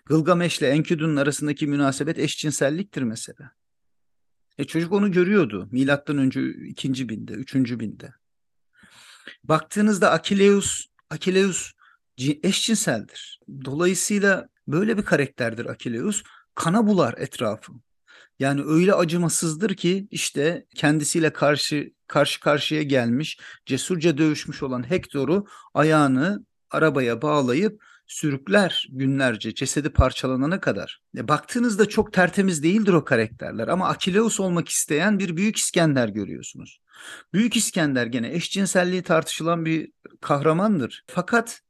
Gılgameş'le 0.05 0.63
Enkidu'nun 0.63 1.17
arasındaki 1.17 1.67
münasebet 1.67 2.19
eşcinselliktir 2.19 3.03
mesela. 3.03 3.51
E 4.59 4.65
çocuk 4.65 4.93
onu 4.93 5.13
görüyordu. 5.13 5.69
Milattan 5.73 6.19
önce 6.19 6.51
ikinci 6.51 7.09
binde, 7.09 7.33
üçüncü 7.33 7.81
binde. 7.81 8.13
Baktığınızda 9.45 10.11
Akileus, 10.11 10.87
Akileus 11.11 11.73
eşcinseldir. 12.43 13.41
Dolayısıyla 13.65 14.49
böyle 14.69 14.97
bir 14.97 15.05
karakterdir 15.05 15.67
Akileus. 15.67 16.23
Kana 16.55 16.87
bular 16.87 17.15
etrafı. 17.19 17.73
Yani 18.39 18.63
öyle 18.67 18.95
acımasızdır 18.95 19.75
ki 19.75 20.09
işte 20.11 20.67
kendisiyle 20.75 21.33
karşı 21.33 21.93
karşı 22.07 22.41
karşıya 22.41 22.83
gelmiş, 22.83 23.39
cesurca 23.67 24.19
dövüşmüş 24.19 24.63
olan 24.63 24.91
Hektor'u 24.91 25.47
ayağını 25.75 26.47
arabaya 26.71 27.23
bağlayıp 27.23 27.83
sürükler 28.07 28.87
günlerce 28.91 29.55
cesedi 29.55 29.91
parçalanana 29.91 30.61
kadar. 30.61 31.03
E, 31.17 31.29
baktığınızda 31.29 31.89
çok 31.89 32.13
tertemiz 32.13 32.63
değildir 32.63 32.93
o 32.93 33.05
karakterler 33.05 33.69
ama 33.69 33.89
Akileus 33.89 34.41
olmak 34.41 34.69
isteyen 34.69 35.19
bir 35.19 35.37
Büyük 35.37 35.57
İskender 35.57 36.09
görüyorsunuz. 36.09 36.81
Büyük 37.33 37.57
İskender 37.57 38.07
gene 38.07 38.35
eşcinselliği 38.35 39.03
tartışılan 39.03 39.65
bir 39.65 39.93
kahramandır. 40.21 41.05
Fakat 41.07 41.61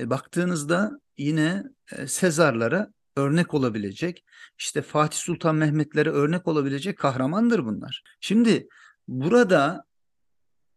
e, 0.00 0.10
baktığınızda 0.10 1.00
yine 1.18 1.64
e, 1.92 2.06
Sezarlara 2.06 2.92
örnek 3.16 3.54
olabilecek, 3.54 4.24
işte 4.58 4.82
Fatih 4.82 5.18
Sultan 5.18 5.56
Mehmetlere 5.56 6.10
örnek 6.10 6.48
olabilecek 6.48 6.98
kahramandır 6.98 7.64
bunlar. 7.64 8.02
Şimdi 8.20 8.68
burada 9.08 9.84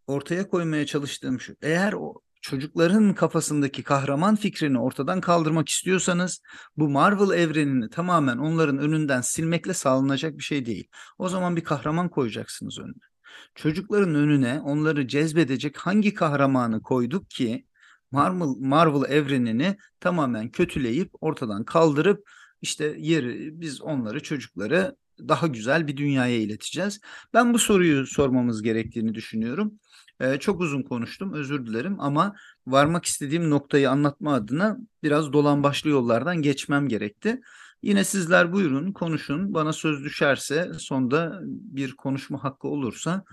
ortaya 0.08 0.48
koymaya 0.48 0.86
çalıştığım 0.86 1.40
şu. 1.40 1.56
Eğer 1.62 1.94
o 1.94 2.22
çocukların 2.42 3.14
kafasındaki 3.14 3.84
kahraman 3.84 4.36
fikrini 4.36 4.80
ortadan 4.80 5.22
kaldırmak 5.22 5.70
istiyorsanız 5.70 6.42
bu 6.78 6.90
Marvel 6.90 7.40
evrenini 7.40 7.90
tamamen 7.90 8.38
onların 8.38 8.78
önünden 8.78 9.22
silmekle 9.22 9.74
sağlanacak 9.74 10.38
bir 10.38 10.44
şey 10.44 10.66
değil. 10.66 10.88
O 11.18 11.30
zaman 11.30 11.56
bir 11.56 11.64
kahraman 11.64 12.10
koyacaksınız 12.10 12.80
önüne. 12.80 13.13
Çocukların 13.56 14.16
önüne 14.16 14.62
onları 14.62 15.08
cezbedecek 15.08 15.78
hangi 15.78 16.14
kahramanı 16.14 16.82
koyduk 16.82 17.30
ki 17.30 17.66
Marvel, 18.12 18.56
Marvel 18.60 19.12
evrenini 19.12 19.78
tamamen 20.00 20.50
kötüleyip 20.50 21.12
ortadan 21.22 21.64
kaldırıp 21.64 22.30
işte 22.62 22.96
yeri 22.98 23.62
biz 23.62 23.82
onları 23.82 24.24
çocukları 24.24 24.96
daha 25.20 25.48
güzel 25.48 25.88
bir 25.88 25.98
dünyaya 25.98 26.38
ileteceğiz. 26.38 27.00
Ben 27.34 27.54
bu 27.54 27.60
soruyu 27.60 28.08
sormamız 28.08 28.62
gerektiğini 28.62 29.14
düşünüyorum. 29.14 29.80
Ee, 30.20 30.40
çok 30.40 30.62
uzun 30.62 30.84
konuştum 30.84 31.34
özür 31.34 31.66
dilerim 31.66 32.00
ama 32.00 32.36
varmak 32.68 33.06
istediğim 33.06 33.50
noktayı 33.50 33.90
anlatma 33.90 34.34
adına 34.34 34.78
biraz 35.04 35.34
dolan 35.34 35.64
başlı 35.64 35.90
yollardan 35.90 36.42
geçmem 36.42 36.88
gerekti. 36.88 37.42
Yine 37.84 38.04
sizler 38.04 38.54
buyurun 38.54 38.92
konuşun 38.92 39.54
bana 39.54 39.74
söz 39.74 40.04
düşerse 40.04 40.72
sonda 40.78 41.40
bir 41.46 41.96
konuşma 41.96 42.44
hakkı 42.44 42.68
olursa 42.68 43.24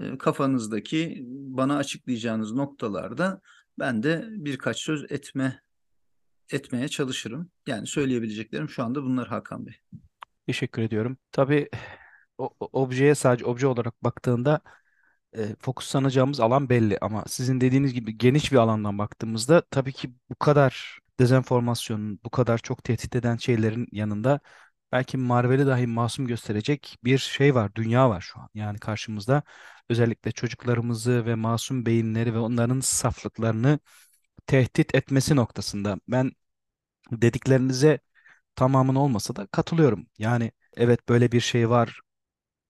e, 0.00 0.18
kafanızdaki 0.18 1.24
bana 1.26 1.76
açıklayacağınız 1.76 2.52
noktalarda 2.52 3.40
ben 3.78 4.02
de 4.02 4.24
birkaç 4.30 4.78
söz 4.78 5.12
etme 5.12 5.60
etmeye 6.52 6.88
çalışırım. 6.88 7.50
Yani 7.66 7.86
söyleyebileceklerim 7.86 8.68
şu 8.68 8.84
anda 8.84 9.02
bunlar 9.02 9.28
Hakan 9.28 9.66
Bey. 9.66 9.74
Teşekkür 10.46 10.82
ediyorum. 10.82 11.16
Tabii 11.32 11.68
objeye 12.58 13.14
sadece 13.14 13.44
obje 13.44 13.66
olarak 13.66 14.04
baktığında 14.04 14.60
e, 15.36 15.56
fokuslanacağımız 15.60 16.40
alan 16.40 16.68
belli 16.68 16.98
ama 17.00 17.24
sizin 17.26 17.60
dediğiniz 17.60 17.94
gibi 17.94 18.18
geniş 18.18 18.52
bir 18.52 18.56
alandan 18.56 18.98
baktığımızda 18.98 19.60
tabii 19.70 19.92
ki 19.92 20.14
bu 20.30 20.34
kadar 20.34 21.03
dezenformasyonun, 21.20 22.20
bu 22.24 22.30
kadar 22.30 22.58
çok 22.58 22.84
tehdit 22.84 23.16
eden 23.16 23.36
şeylerin 23.36 23.86
yanında 23.92 24.40
belki 24.92 25.16
Marvel'i 25.18 25.66
dahi 25.66 25.86
masum 25.86 26.26
gösterecek 26.26 26.98
bir 27.04 27.18
şey 27.18 27.54
var, 27.54 27.74
dünya 27.74 28.10
var 28.10 28.20
şu 28.20 28.40
an. 28.40 28.48
Yani 28.54 28.78
karşımızda 28.78 29.42
özellikle 29.88 30.32
çocuklarımızı 30.32 31.26
ve 31.26 31.34
masum 31.34 31.86
beyinleri 31.86 32.34
ve 32.34 32.38
onların 32.38 32.80
saflıklarını 32.80 33.78
tehdit 34.46 34.94
etmesi 34.94 35.36
noktasında 35.36 35.98
ben 36.08 36.32
dediklerinize 37.12 37.98
tamamın 38.56 38.94
olmasa 38.94 39.36
da 39.36 39.46
katılıyorum. 39.46 40.06
Yani 40.18 40.52
evet 40.76 41.08
böyle 41.08 41.32
bir 41.32 41.40
şey 41.40 41.70
var 41.70 42.00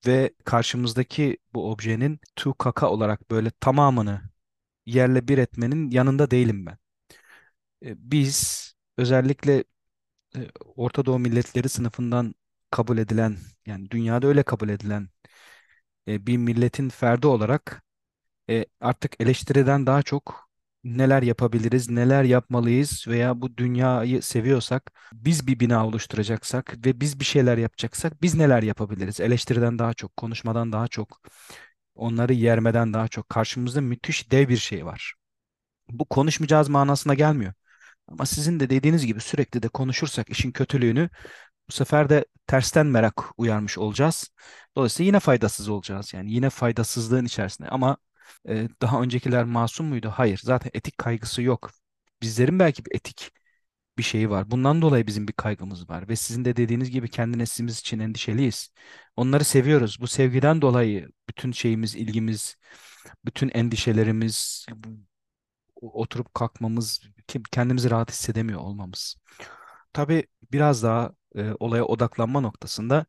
ve 0.07 0.35
karşımızdaki 0.44 1.38
bu 1.54 1.72
objenin 1.72 2.20
tu 2.37 2.54
kaka 2.54 2.90
olarak 2.90 3.30
böyle 3.30 3.50
tamamını 3.50 4.22
yerle 4.87 5.28
bir 5.28 5.38
etmenin 5.38 5.90
yanında 5.90 6.33
değilim 6.33 6.66
ben. 6.66 6.78
E, 7.85 7.94
Biz 8.11 8.64
özellikle 8.99 9.64
e, 10.37 10.40
Orta 10.77 11.07
Doğu 11.07 11.20
milletleri 11.20 11.70
sınıfından 11.70 12.37
kabul 12.70 12.99
edilen 12.99 13.37
yani 13.66 13.90
dünyada 13.92 14.27
öyle 14.29 14.42
kabul 14.44 14.70
edilen 14.70 15.09
e, 16.09 16.27
bir 16.27 16.37
milletin 16.37 16.88
ferdi 16.88 17.27
olarak 17.27 17.85
artık 18.81 19.20
eleştiriden 19.20 19.87
daha 19.87 20.03
çok 20.03 20.49
neler 20.85 21.23
yapabiliriz, 21.23 21.90
neler 21.90 22.25
yapmalıyız 22.25 23.05
veya 23.09 23.40
bu 23.42 23.57
dünyayı 23.57 24.23
seviyorsak, 24.23 24.92
biz 25.12 25.47
bir 25.47 25.61
bina 25.61 25.87
oluşturacaksak 25.87 26.77
ve 26.87 27.01
biz 27.01 27.20
bir 27.20 27.25
şeyler 27.25 27.59
yapacaksak 27.59 28.23
biz 28.23 28.35
neler 28.35 28.62
yapabiliriz? 28.62 29.20
Eleştiriden 29.20 29.79
daha 29.79 29.94
çok, 29.94 30.16
konuşmadan 30.16 30.73
daha 30.73 30.88
çok, 30.88 31.20
onları 31.94 32.33
yermeden 32.35 32.94
daha 32.94 33.09
çok 33.09 33.29
karşımızda 33.29 33.81
müthiş 33.81 34.31
dev 34.33 34.49
bir 34.49 34.57
şey 34.57 34.87
var. 34.87 35.14
Bu 35.90 36.05
konuşmayacağız 36.05 36.68
manasına 36.68 37.14
gelmiyor. 37.14 37.53
Ama 38.09 38.27
sizin 38.27 38.61
de 38.61 38.71
dediğiniz 38.71 39.07
gibi 39.07 39.21
sürekli 39.21 39.62
de 39.62 39.69
konuşursak 39.69 40.31
işin 40.31 40.53
kötülüğünü 40.53 41.11
bu 41.69 41.73
sefer 41.73 42.09
de 42.09 42.25
tersten 42.47 42.87
merak 42.87 43.25
uyarmış 43.37 43.79
olacağız. 43.79 44.31
Dolayısıyla 44.77 45.07
yine 45.07 45.21
faydasız 45.21 45.69
olacağız. 45.69 46.14
Yani 46.14 46.33
yine 46.33 46.51
faydasızlığın 46.51 47.25
içerisinde. 47.25 47.69
Ama 47.69 47.97
e, 48.49 48.69
daha 48.83 49.03
öncekiler 49.03 49.45
masum 49.45 49.87
muydu? 49.87 50.12
Hayır. 50.17 50.40
Zaten 50.45 50.71
etik 50.75 50.99
kaygısı 50.99 51.43
yok. 51.43 51.71
Bizlerin 52.23 52.59
belki 52.59 52.85
bir 52.85 52.97
etik 52.97 53.31
bir 53.99 54.03
şeyi 54.03 54.31
var. 54.31 54.51
Bundan 54.51 54.83
dolayı 54.83 55.07
bizim 55.07 55.29
bir 55.29 55.33
kaygımız 55.33 55.90
var. 55.90 56.09
Ve 56.09 56.17
sizin 56.17 56.45
de 56.45 56.57
dediğiniz 56.57 56.90
gibi 56.90 57.11
kendi 57.11 57.38
neslimiz 57.38 57.81
için 57.81 57.99
endişeliyiz. 57.99 58.71
Onları 59.17 59.45
seviyoruz. 59.45 59.99
Bu 60.01 60.07
sevgiden 60.07 60.62
dolayı 60.62 61.09
bütün 61.29 61.53
şeyimiz, 61.53 61.95
ilgimiz, 61.97 62.57
bütün 63.25 63.49
endişelerimiz, 63.55 64.67
oturup 65.83 66.35
kalkmamız, 66.35 67.01
kendimizi 67.53 67.91
rahat 67.91 68.11
hissedemiyor 68.11 68.61
olmamız. 68.61 69.17
Tabii 69.93 70.25
biraz 70.53 70.83
daha 70.83 71.13
e, 71.37 71.53
olaya 71.61 71.85
odaklanma 71.85 72.41
noktasında 72.41 73.07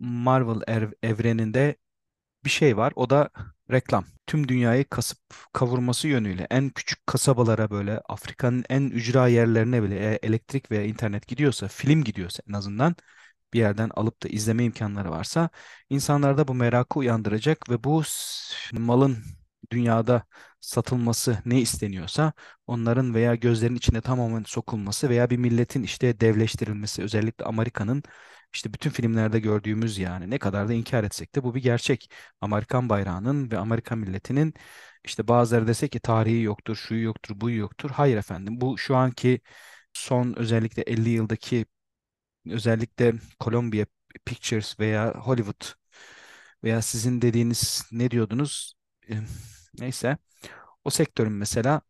Marvel 0.00 0.62
ev- 0.68 0.92
evreninde 1.02 1.76
bir 2.44 2.50
şey 2.50 2.76
var. 2.76 2.92
O 2.96 3.10
da 3.10 3.30
reklam. 3.70 4.04
Tüm 4.26 4.48
dünyayı 4.48 4.84
kasıp 4.90 5.18
kavurması 5.52 6.08
yönüyle 6.08 6.46
en 6.50 6.70
küçük 6.70 7.06
kasabalara 7.06 7.70
böyle 7.70 7.98
Afrika'nın 8.08 8.64
en 8.70 8.82
ücra 8.82 9.28
yerlerine 9.28 9.82
bile 9.82 10.12
e- 10.14 10.18
elektrik 10.22 10.70
veya 10.70 10.84
internet 10.84 11.28
gidiyorsa, 11.28 11.68
film 11.68 12.04
gidiyorsa 12.04 12.42
en 12.48 12.52
azından 12.52 12.96
bir 13.54 13.58
yerden 13.58 13.90
alıp 13.94 14.22
da 14.22 14.28
izleme 14.28 14.64
imkanları 14.64 15.10
varsa 15.10 15.50
insanlarda 15.90 16.48
bu 16.48 16.54
merakı 16.54 16.98
uyandıracak 16.98 17.70
ve 17.70 17.84
bu 17.84 18.02
malın 18.72 19.18
dünyada 19.72 20.24
satılması 20.60 21.38
ne 21.46 21.62
isteniyorsa 21.62 22.34
onların 22.68 23.14
veya 23.14 23.36
gözlerin 23.36 23.76
içine 23.76 24.02
tamamen 24.02 24.44
sokulması 24.46 25.10
veya 25.10 25.30
bir 25.30 25.38
milletin 25.38 25.84
işte 25.84 26.20
devleştirilmesi 26.20 27.02
özellikle 27.04 27.46
Amerika'nın 27.46 28.04
işte 28.54 28.74
bütün 28.74 28.90
filmlerde 28.90 29.40
gördüğümüz 29.40 29.98
yani 29.98 30.30
ne 30.30 30.38
kadar 30.38 30.68
da 30.68 30.74
inkar 30.74 31.04
etsek 31.04 31.34
de 31.36 31.44
bu 31.44 31.54
bir 31.54 31.62
gerçek. 31.62 32.10
Amerikan 32.40 32.88
bayrağının 32.90 33.50
ve 33.50 33.58
Amerikan 33.58 33.98
milletinin 33.98 34.54
işte 35.04 35.28
bazıları 35.28 35.66
dese 35.68 35.88
ki 35.88 36.00
tarihi 36.00 36.42
yoktur, 36.42 36.76
şu 36.76 36.94
yoktur, 36.96 37.40
bu 37.40 37.50
yoktur. 37.50 37.90
Hayır 37.90 38.16
efendim 38.16 38.60
bu 38.60 38.78
şu 38.78 38.96
anki 38.96 39.40
son 39.92 40.34
özellikle 40.38 40.82
50 40.82 41.08
yıldaki 41.10 41.66
özellikle 42.50 43.14
Columbia 43.40 43.86
Pictures 44.26 44.80
veya 44.80 45.14
Hollywood 45.14 45.64
veya 46.64 46.82
sizin 46.82 47.22
dediğiniz 47.22 47.88
ne 47.92 48.10
diyordunuz? 48.10 48.74
Neyse 49.78 50.16
o 50.84 50.90
sektörün 50.90 51.32
mesela 51.32 51.80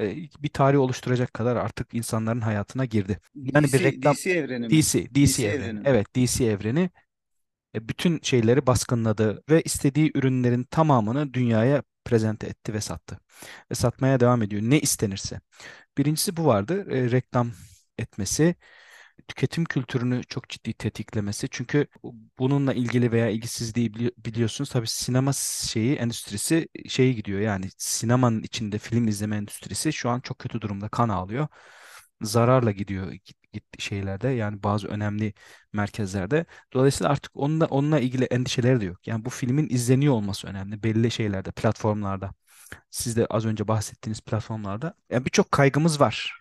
e, 0.00 0.16
bir 0.16 0.48
tarih 0.48 0.78
oluşturacak 0.78 1.34
kadar 1.34 1.56
artık 1.56 1.94
insanların 1.94 2.40
hayatına 2.40 2.84
girdi. 2.84 3.20
Yani 3.34 3.72
bir 3.72 3.72
DC, 3.78 3.84
reklam 3.84 4.14
DC 4.14 4.30
evreni 4.30 4.68
mi? 4.68 4.70
DC, 4.82 5.14
DC 5.14 5.14
DC 5.14 5.46
evreni. 5.46 5.64
evreni. 5.64 5.82
Evet, 5.84 6.16
DC 6.16 6.44
evreni 6.44 6.90
e, 7.74 7.88
bütün 7.88 8.20
şeyleri 8.22 8.66
baskınladı 8.66 9.42
ve 9.50 9.62
istediği 9.62 10.12
ürünlerin 10.14 10.64
tamamını 10.64 11.34
dünyaya 11.34 11.82
prezente 12.04 12.46
etti 12.46 12.74
ve 12.74 12.80
sattı. 12.80 13.18
Ve 13.70 13.74
satmaya 13.74 14.20
devam 14.20 14.42
ediyor. 14.42 14.62
Ne 14.62 14.80
istenirse. 14.80 15.40
Birincisi 15.98 16.36
bu 16.36 16.46
vardı. 16.46 16.86
E, 16.90 17.10
reklam 17.10 17.52
etmesi 17.98 18.54
tüketim 19.28 19.64
kültürünü 19.64 20.24
çok 20.24 20.48
ciddi 20.48 20.72
tetiklemesi. 20.74 21.48
Çünkü 21.50 21.86
bununla 22.38 22.72
ilgili 22.74 23.12
veya 23.12 23.28
ilgisizliği 23.30 23.90
bili- 23.92 24.12
biliyorsunuz 24.24 24.70
tabii 24.70 24.86
sinema 24.88 25.32
şeyi 25.72 25.96
endüstrisi 25.96 26.68
şeyi 26.88 27.14
gidiyor. 27.16 27.40
Yani 27.40 27.66
sinemanın 27.78 28.42
içinde 28.42 28.78
film 28.78 29.08
izleme 29.08 29.36
endüstrisi 29.36 29.92
şu 29.92 30.10
an 30.10 30.20
çok 30.20 30.38
kötü 30.38 30.60
durumda 30.60 30.88
kan 30.88 31.08
ağlıyor. 31.08 31.48
Zararla 32.22 32.70
gidiyor 32.72 33.12
git, 33.12 33.36
git 33.52 33.64
şeylerde 33.80 34.28
yani 34.28 34.62
bazı 34.62 34.88
önemli 34.88 35.34
merkezlerde. 35.72 36.46
Dolayısıyla 36.72 37.10
artık 37.12 37.32
onunla, 37.36 37.66
onunla 37.66 38.00
ilgili 38.00 38.24
endişeleri 38.24 38.80
de 38.80 38.84
yok. 38.84 39.06
Yani 39.06 39.24
bu 39.24 39.30
filmin 39.30 39.68
izleniyor 39.70 40.14
olması 40.14 40.46
önemli 40.48 40.82
belli 40.82 41.10
şeylerde, 41.10 41.50
platformlarda. 41.52 42.34
Siz 42.90 43.16
de 43.16 43.26
az 43.26 43.46
önce 43.46 43.68
bahsettiğiniz 43.68 44.20
platformlarda. 44.20 44.94
Yani 45.10 45.24
birçok 45.26 45.52
kaygımız 45.52 46.00
var. 46.00 46.37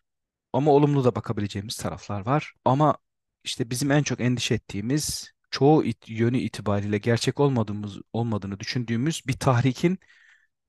Ama 0.57 0.71
olumlu 0.71 1.03
da 1.03 1.15
bakabileceğimiz 1.15 1.77
taraflar 1.77 2.25
var. 2.25 2.53
Ama 2.65 2.97
işte 3.43 3.69
bizim 3.69 3.91
en 3.91 4.03
çok 4.03 4.21
endişe 4.21 4.53
ettiğimiz 4.55 5.31
çoğu 5.51 5.83
it- 5.85 6.09
yönü 6.09 6.37
itibariyle 6.39 6.97
gerçek 6.97 7.39
olmadığımız 7.39 7.97
olmadığını 8.13 8.59
düşündüğümüz 8.59 9.21
bir 9.27 9.33
tahrikin 9.39 9.99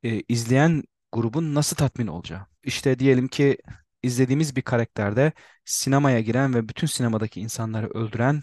e, 0.03 0.23
izleyen 0.29 0.83
grubun 1.13 1.55
nasıl 1.55 1.77
tatmin 1.77 2.07
olacağı. 2.07 2.47
İşte 2.65 2.99
diyelim 2.99 3.29
ki 3.29 3.59
izlediğimiz 4.03 4.57
bir 4.57 4.63
karakterde 4.63 5.33
sinemaya 5.65 6.21
giren 6.21 6.55
ve 6.55 6.69
bütün 6.69 6.87
sinemadaki 6.87 7.41
insanları 7.41 7.89
öldüren 7.91 8.43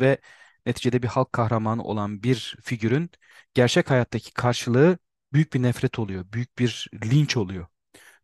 ve 0.00 0.18
neticede 0.66 1.02
bir 1.02 1.08
halk 1.08 1.32
kahramanı 1.32 1.82
olan 1.84 2.22
bir 2.22 2.56
figürün 2.62 3.10
gerçek 3.54 3.90
hayattaki 3.90 4.32
karşılığı 4.34 4.98
büyük 5.32 5.54
bir 5.54 5.62
nefret 5.62 5.98
oluyor, 5.98 6.32
büyük 6.32 6.58
bir 6.58 6.90
linç 7.04 7.36
oluyor. 7.36 7.66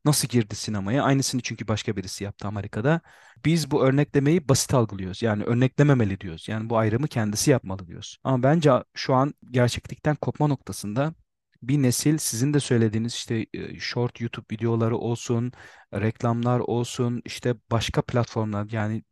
Nasıl 0.05 0.29
girdi 0.29 0.55
sinemaya? 0.55 1.03
Aynısını 1.05 1.41
çünkü 1.41 1.69
başka 1.69 1.97
birisi 1.97 2.25
yaptı 2.25 2.49
Amerika'da. 2.49 3.01
Biz 3.45 3.71
bu 3.71 3.85
örneklemeyi 3.87 4.49
basit 4.49 4.75
algılıyoruz. 4.75 5.23
Yani 5.23 5.45
örneklememeli 5.45 6.21
diyoruz. 6.21 6.49
Yani 6.49 6.71
bu 6.71 6.79
ayrımı 6.79 7.09
kendisi 7.09 7.51
yapmalı 7.51 7.87
diyoruz. 7.87 8.19
Ama 8.25 8.43
bence 8.43 8.73
şu 8.95 9.15
an 9.15 9.35
gerçeklikten 9.51 10.17
kopma 10.17 10.47
noktasında 10.47 11.15
bir 11.63 11.83
nesil 11.83 12.19
sizin 12.19 12.55
de 12.55 12.61
söylediğiniz 12.61 13.15
işte 13.15 13.47
e, 13.55 13.79
short 13.81 14.21
YouTube 14.21 14.47
videoları 14.53 14.97
olsun, 14.97 15.53
reklamlar 15.95 16.59
olsun, 16.61 17.23
işte 17.25 17.55
başka 17.71 18.03
platformlar 18.03 18.69
yani 18.71 19.05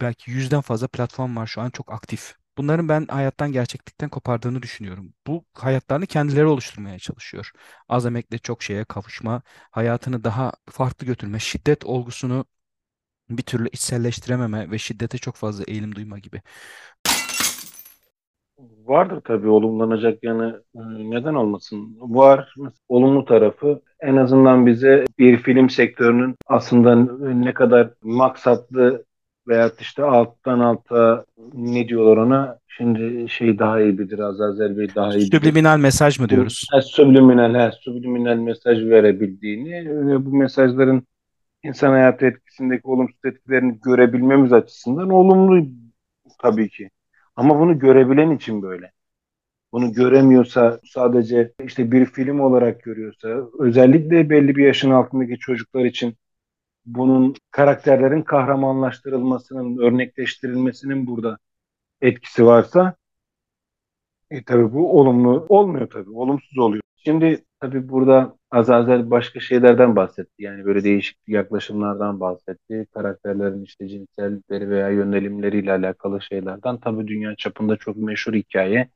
belki 0.00 0.30
yüzden 0.30 0.60
fazla 0.60 0.88
platform 0.88 1.36
var 1.36 1.46
şu 1.46 1.60
an 1.60 1.70
çok 1.70 1.92
aktif. 1.92 2.34
Bunların 2.58 2.88
ben 2.88 3.06
hayattan 3.06 3.52
gerçeklikten 3.52 4.08
kopardığını 4.08 4.62
düşünüyorum. 4.62 5.14
Bu 5.26 5.44
hayatlarını 5.54 6.06
kendileri 6.06 6.46
oluşturmaya 6.46 6.98
çalışıyor. 6.98 7.50
Az 7.88 8.06
emekle 8.06 8.38
çok 8.38 8.62
şeye 8.62 8.84
kavuşma, 8.84 9.42
hayatını 9.70 10.24
daha 10.24 10.52
farklı 10.70 11.06
götürme, 11.06 11.38
şiddet 11.38 11.84
olgusunu 11.84 12.44
bir 13.30 13.42
türlü 13.42 13.68
içselleştirememe 13.68 14.70
ve 14.70 14.78
şiddete 14.78 15.18
çok 15.18 15.34
fazla 15.34 15.64
eğilim 15.68 15.94
duyma 15.94 16.18
gibi. 16.18 16.42
Vardır 18.84 19.20
tabii 19.24 19.48
olumlanacak 19.48 20.24
yanı 20.24 20.62
e, 20.74 20.80
neden 21.10 21.34
olmasın? 21.34 21.96
Var. 22.00 22.54
Olumlu 22.88 23.24
tarafı 23.24 23.82
en 24.00 24.16
azından 24.16 24.66
bize 24.66 25.04
bir 25.18 25.42
film 25.42 25.70
sektörünün 25.70 26.36
aslında 26.46 26.94
ne 27.34 27.54
kadar 27.54 27.90
maksatlı 28.02 29.04
veyahut 29.48 29.80
işte 29.80 30.02
alttan 30.02 30.60
alta 30.60 31.24
ne 31.54 31.88
diyorlar 31.88 32.16
ona 32.16 32.58
şimdi 32.68 33.28
şey 33.28 33.58
daha 33.58 33.80
iyi 33.80 33.98
bilir 33.98 34.18
Azazel 34.18 34.78
Bey 34.78 34.88
daha 34.94 35.10
iyi 35.14 35.16
bilir. 35.16 35.38
Subliminal 35.38 35.78
mesaj 35.78 36.18
mı 36.18 36.28
diyoruz? 36.28 36.66
He, 36.72 36.82
subliminal, 36.82 37.54
he, 37.54 37.72
subliminal 37.80 38.36
mesaj 38.36 38.78
verebildiğini 38.84 40.06
ve 40.08 40.26
bu 40.26 40.36
mesajların 40.36 41.02
insan 41.62 41.90
hayatı 41.90 42.26
etkisindeki 42.26 42.82
olumsuz 42.84 43.24
etkilerini 43.24 43.80
görebilmemiz 43.84 44.52
açısından 44.52 45.10
olumlu 45.10 45.66
tabii 46.38 46.68
ki. 46.68 46.90
Ama 47.36 47.60
bunu 47.60 47.78
görebilen 47.78 48.30
için 48.30 48.62
böyle. 48.62 48.92
Bunu 49.72 49.92
göremiyorsa 49.92 50.80
sadece 50.84 51.52
işte 51.64 51.92
bir 51.92 52.06
film 52.06 52.40
olarak 52.40 52.82
görüyorsa 52.82 53.28
özellikle 53.58 54.30
belli 54.30 54.56
bir 54.56 54.64
yaşın 54.64 54.90
altındaki 54.90 55.38
çocuklar 55.38 55.84
için 55.84 56.14
bunun 56.86 57.34
karakterlerin 57.50 58.22
kahramanlaştırılmasının, 58.22 59.78
örnekleştirilmesinin 59.78 61.06
burada 61.06 61.38
etkisi 62.02 62.46
varsa 62.46 62.96
e, 64.30 64.44
tabii 64.44 64.72
bu 64.72 65.00
olumlu 65.00 65.46
olmuyor 65.48 65.90
tabii. 65.90 66.10
Olumsuz 66.10 66.58
oluyor. 66.58 66.82
Şimdi 66.96 67.44
tabii 67.60 67.88
burada 67.88 68.36
Azazel 68.50 69.10
başka 69.10 69.40
şeylerden 69.40 69.96
bahsetti. 69.96 70.32
Yani 70.38 70.64
böyle 70.64 70.84
değişik 70.84 71.18
yaklaşımlardan 71.28 72.20
bahsetti. 72.20 72.86
Karakterlerin 72.94 73.62
işte 73.64 73.88
cinsellikleri 73.88 74.70
veya 74.70 74.88
yönelimleriyle 74.90 75.72
alakalı 75.72 76.22
şeylerden. 76.22 76.80
Tabii 76.80 77.08
dünya 77.08 77.36
çapında 77.36 77.76
çok 77.76 77.96
meşhur 77.96 78.34
hikaye. 78.34 78.90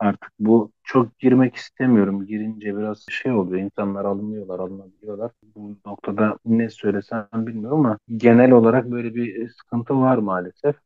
Artık 0.00 0.32
bu 0.38 0.72
çok 0.84 1.18
girmek 1.18 1.56
istemiyorum. 1.56 2.26
Girince 2.26 2.76
biraz 2.78 3.06
şey 3.10 3.32
oluyor. 3.32 3.62
İnsanlar 3.62 4.04
alınıyorlar, 4.04 4.58
alınabiliyorlar. 4.60 5.32
Bu 5.56 5.76
noktada 5.86 6.38
ne 6.44 6.70
söylesem 6.70 7.28
bilmiyorum 7.34 7.80
ama 7.80 7.98
genel 8.16 8.50
olarak 8.52 8.90
böyle 8.90 9.14
bir 9.14 9.48
sıkıntı 9.50 10.00
var 10.00 10.18
maalesef. 10.18 10.76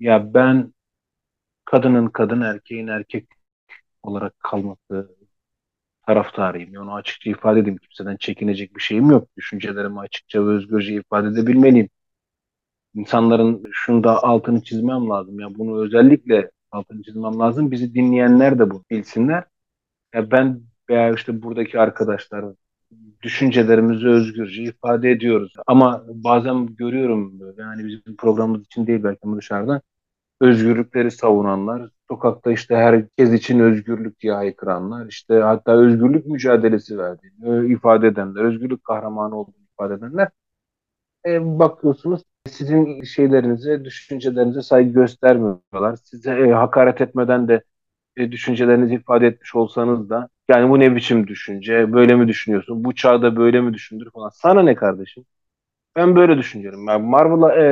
Ya 0.00 0.34
ben 0.34 0.74
kadının 1.64 2.08
kadın, 2.08 2.40
erkeğin 2.40 2.86
erkek 2.88 3.28
olarak 4.02 4.40
kalması 4.40 5.16
taraftarıyım. 6.06 6.76
Onu 6.82 6.94
açıkça 6.94 7.30
ifade 7.30 7.60
edeyim. 7.60 7.78
Kimseden 7.78 8.16
çekinecek 8.16 8.76
bir 8.76 8.80
şeyim 8.82 9.10
yok. 9.10 9.28
Düşüncelerimi 9.38 10.00
açıkça 10.00 10.46
ve 10.46 10.50
özgürce 10.50 10.94
ifade 10.94 11.28
edebilmeliyim. 11.28 11.90
İnsanların 12.94 13.62
şunu 13.72 14.04
da 14.04 14.22
altını 14.22 14.62
çizmem 14.62 15.08
lazım. 15.08 15.40
Ya 15.40 15.54
bunu 15.58 15.82
özellikle 15.84 16.50
altını 16.72 17.02
çizmem 17.02 17.38
lazım. 17.38 17.70
Bizi 17.70 17.94
dinleyenler 17.94 18.58
de 18.58 18.70
bu 18.70 18.84
bilsinler. 18.90 19.44
Ya 20.14 20.30
ben 20.30 20.62
veya 20.90 21.14
işte 21.14 21.42
buradaki 21.42 21.80
arkadaşlar 21.80 22.44
düşüncelerimizi 23.22 24.08
özgürce 24.08 24.62
ifade 24.62 25.10
ediyoruz. 25.10 25.52
Ama 25.66 26.04
bazen 26.08 26.66
görüyorum 26.66 27.40
yani 27.58 27.86
bizim 27.86 28.16
programımız 28.16 28.62
için 28.64 28.86
değil 28.86 29.04
belki 29.04 29.20
ama 29.22 29.36
dışarıda 29.36 29.82
özgürlükleri 30.40 31.10
savunanlar, 31.10 31.90
sokakta 32.08 32.52
işte 32.52 32.76
herkes 32.76 33.32
için 33.32 33.60
özgürlük 33.60 34.20
diye 34.20 34.32
haykıranlar, 34.32 35.06
işte 35.06 35.34
hatta 35.34 35.72
özgürlük 35.72 36.26
mücadelesi 36.26 36.98
verdiğini 36.98 37.72
ifade 37.72 38.06
edenler, 38.06 38.44
özgürlük 38.44 38.84
kahramanı 38.84 39.36
olduğunu 39.36 39.64
ifade 39.74 39.94
edenler 39.94 40.28
e, 41.26 41.58
bakıyorsunuz 41.58 42.22
sizin 42.48 43.02
şeylerinize, 43.02 43.84
düşüncelerinize 43.84 44.62
saygı 44.62 44.92
göstermiyorlar. 44.92 45.96
Size 46.04 46.32
e, 46.32 46.52
hakaret 46.52 47.00
etmeden 47.00 47.48
de 47.48 47.62
e, 48.16 48.32
düşüncelerinizi 48.32 48.94
ifade 48.94 49.26
etmiş 49.26 49.54
olsanız 49.56 50.10
da 50.10 50.28
yani 50.50 50.70
bu 50.70 50.80
ne 50.80 50.96
biçim 50.96 51.26
düşünce, 51.26 51.92
böyle 51.92 52.14
mi 52.14 52.28
düşünüyorsun, 52.28 52.84
bu 52.84 52.94
çağda 52.94 53.36
böyle 53.36 53.60
mi 53.60 53.74
düşündür 53.74 54.10
falan. 54.10 54.28
Sana 54.28 54.62
ne 54.62 54.74
kardeşim? 54.74 55.24
Ben 55.96 56.16
böyle 56.16 56.38
düşünüyorum. 56.38 56.88
Yani 56.88 57.06
Marvel'a 57.06 57.54
e, 57.56 57.64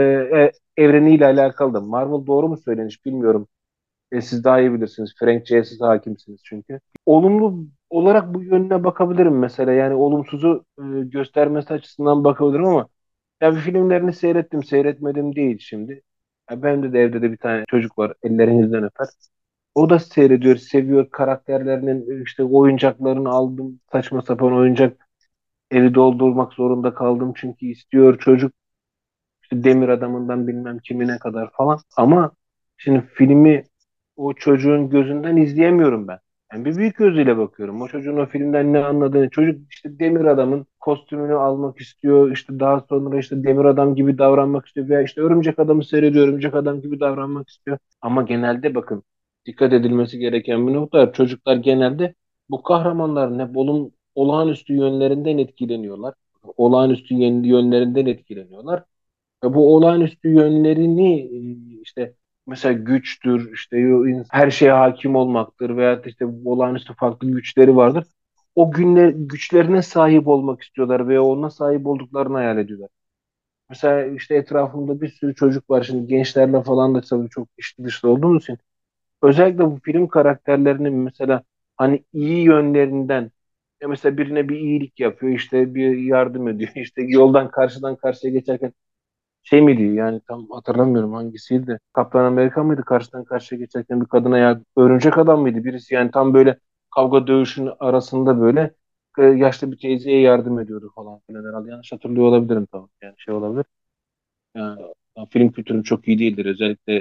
e, 0.44 0.52
evreniyle 0.76 1.26
alakalı 1.26 1.74
da 1.74 1.80
Marvel 1.80 2.26
doğru 2.26 2.48
mu 2.48 2.56
söylenmiş 2.56 3.04
bilmiyorum. 3.06 3.48
E, 4.12 4.20
siz 4.20 4.44
daha 4.44 4.60
iyi 4.60 4.72
bilirsiniz. 4.72 5.14
Frank 5.18 5.46
C'ye 5.46 5.64
siz 5.64 5.80
hakimsiniz 5.80 6.40
çünkü. 6.44 6.80
Olumlu 7.06 7.66
olarak 7.90 8.34
bu 8.34 8.42
yönüne 8.42 8.84
bakabilirim 8.84 9.38
mesela. 9.38 9.72
Yani 9.72 9.94
olumsuzu 9.94 10.64
e, 10.78 10.82
göstermesi 11.04 11.74
açısından 11.74 12.24
bakabilirim 12.24 12.66
ama 12.66 12.88
ya 13.40 13.54
bir 13.56 13.60
filmlerini 13.60 14.12
seyrettim, 14.12 14.62
seyretmedim 14.64 15.36
değil 15.36 15.58
şimdi. 15.60 16.02
Ya 16.50 16.62
benim 16.62 16.92
de 16.92 16.98
evde 17.00 17.22
de 17.22 17.32
bir 17.32 17.36
tane 17.36 17.64
çocuk 17.70 17.98
var. 17.98 18.14
Ellerinizden 18.22 18.84
öper. 18.84 19.08
O 19.74 19.90
da 19.90 19.98
seyrediyor, 19.98 20.56
seviyor 20.56 21.10
karakterlerinin 21.10 22.24
işte 22.24 22.44
oyuncaklarını 22.44 23.28
aldım. 23.30 23.80
Saçma 23.92 24.22
sapan 24.22 24.52
oyuncak 24.52 25.08
evi 25.70 25.94
doldurmak 25.94 26.54
zorunda 26.54 26.94
kaldım 26.94 27.32
çünkü 27.36 27.66
istiyor 27.66 28.18
çocuk 28.18 28.52
işte 29.42 29.64
demir 29.64 29.88
adamından 29.88 30.46
bilmem 30.48 30.78
kimine 30.78 31.18
kadar 31.18 31.50
falan. 31.52 31.78
Ama 31.96 32.32
şimdi 32.76 33.06
filmi 33.14 33.64
o 34.16 34.34
çocuğun 34.34 34.90
gözünden 34.90 35.36
izleyemiyorum 35.36 36.08
ben. 36.08 36.18
Yani 36.52 36.64
bir 36.64 36.76
büyük 36.76 36.96
gözüyle 36.96 37.38
bakıyorum. 37.38 37.82
O 37.82 37.88
çocuğun 37.88 38.16
o 38.16 38.26
filmden 38.26 38.72
ne 38.72 38.78
anladığını. 38.84 39.30
Çocuk 39.30 39.72
işte 39.72 39.98
demir 39.98 40.24
adamın 40.24 40.66
kostümünü 40.86 41.34
almak 41.34 41.80
istiyor. 41.80 42.32
İşte 42.32 42.60
daha 42.60 42.80
sonra 42.88 43.18
işte 43.20 43.44
demir 43.44 43.64
adam 43.64 43.94
gibi 43.94 44.18
davranmak 44.18 44.66
istiyor. 44.66 44.88
Veya 44.88 45.02
işte 45.02 45.20
örümcek 45.20 45.58
adamı 45.58 45.84
seyrediyor. 45.84 46.28
Örümcek 46.28 46.54
adam 46.54 46.80
gibi 46.82 47.00
davranmak 47.00 47.48
istiyor. 47.48 47.78
Ama 48.02 48.22
genelde 48.22 48.74
bakın 48.74 49.02
dikkat 49.46 49.72
edilmesi 49.72 50.18
gereken 50.18 50.68
bir 50.68 50.72
nokta. 50.74 51.12
Çocuklar 51.12 51.56
genelde 51.56 52.14
bu 52.50 52.62
kahramanların 52.62 53.38
hep 53.48 53.56
olum, 53.56 53.92
olağanüstü 54.14 54.74
yönlerinden 54.74 55.38
etkileniyorlar. 55.38 56.14
Olağanüstü 56.56 57.14
yönlerinden 57.14 58.06
etkileniyorlar. 58.06 58.84
Ve 59.44 59.54
bu 59.54 59.76
olağanüstü 59.76 60.28
yönlerini 60.28 61.20
işte 61.82 62.14
mesela 62.46 62.72
güçtür, 62.72 63.52
işte 63.52 63.76
her 64.30 64.50
şeye 64.50 64.72
hakim 64.72 65.16
olmaktır 65.16 65.76
veya 65.76 66.02
işte 66.06 66.26
olağanüstü 66.44 66.94
farklı 66.94 67.30
güçleri 67.30 67.76
vardır. 67.76 68.04
O 68.56 68.72
günler 68.72 69.08
güçlerine 69.10 69.82
sahip 69.82 70.28
olmak 70.28 70.62
istiyorlar 70.62 71.08
veya 71.08 71.24
ona 71.24 71.50
sahip 71.50 71.86
olduklarını 71.86 72.36
hayal 72.36 72.58
ediyorlar. 72.58 72.90
Mesela 73.70 74.06
işte 74.06 74.34
etrafımda 74.36 75.00
bir 75.00 75.08
sürü 75.08 75.34
çocuk 75.34 75.70
var. 75.70 75.82
Şimdi 75.84 76.06
gençlerle 76.06 76.62
falan 76.62 76.94
da 76.94 77.00
tabii 77.00 77.28
çok 77.30 77.48
içli 77.58 77.84
dışlı 77.84 78.10
olduğumuz 78.10 78.42
için. 78.44 78.58
Özellikle 79.22 79.64
bu 79.66 79.80
film 79.84 80.08
karakterlerinin 80.08 80.94
mesela 80.94 81.42
hani 81.76 82.04
iyi 82.12 82.42
yönlerinden 82.44 83.32
ya 83.82 83.88
mesela 83.88 84.18
birine 84.18 84.48
bir 84.48 84.56
iyilik 84.60 85.00
yapıyor 85.00 85.32
işte 85.32 85.74
bir 85.74 85.98
yardım 85.98 86.48
ediyor 86.48 86.72
işte 86.76 87.02
yoldan 87.02 87.50
karşıdan 87.50 87.96
karşıya 87.96 88.32
geçerken 88.34 88.72
şey 89.42 89.62
miydi 89.62 89.82
yani 89.82 90.20
tam 90.28 90.50
hatırlamıyorum 90.50 91.12
hangisiydi 91.14 91.66
de 91.66 91.78
Kaptan 91.92 92.24
Amerika 92.24 92.64
mıydı 92.64 92.82
karşıdan 92.84 93.24
karşıya 93.24 93.58
geçerken 93.60 94.00
bir 94.00 94.06
kadına 94.06 94.38
ya 94.38 94.60
örümcek 94.76 95.18
adam 95.18 95.40
mıydı 95.40 95.64
birisi 95.64 95.94
yani 95.94 96.10
tam 96.10 96.34
böyle 96.34 96.58
kavga 96.96 97.28
dövüşün 97.28 97.70
arasında 97.80 98.42
böyle 98.42 98.74
e, 99.18 99.22
yaşlı 99.24 99.72
bir 99.72 99.78
teyzeye 99.78 100.22
yardım 100.22 100.60
ediyordu 100.60 100.92
falan 100.96 101.20
filan 101.28 101.44
herhalde 101.50 101.70
yanlış 101.70 101.92
hatırlıyor 101.92 102.26
olabilirim 102.28 102.68
tamam 102.72 102.90
yani 103.02 103.14
şey 103.18 103.34
olabilir. 103.34 103.66
Yani, 104.56 104.82
film 105.30 105.52
kültürüm 105.52 105.82
çok 105.82 106.08
iyi 106.08 106.18
değildir. 106.18 106.46
Özellikle 106.46 106.94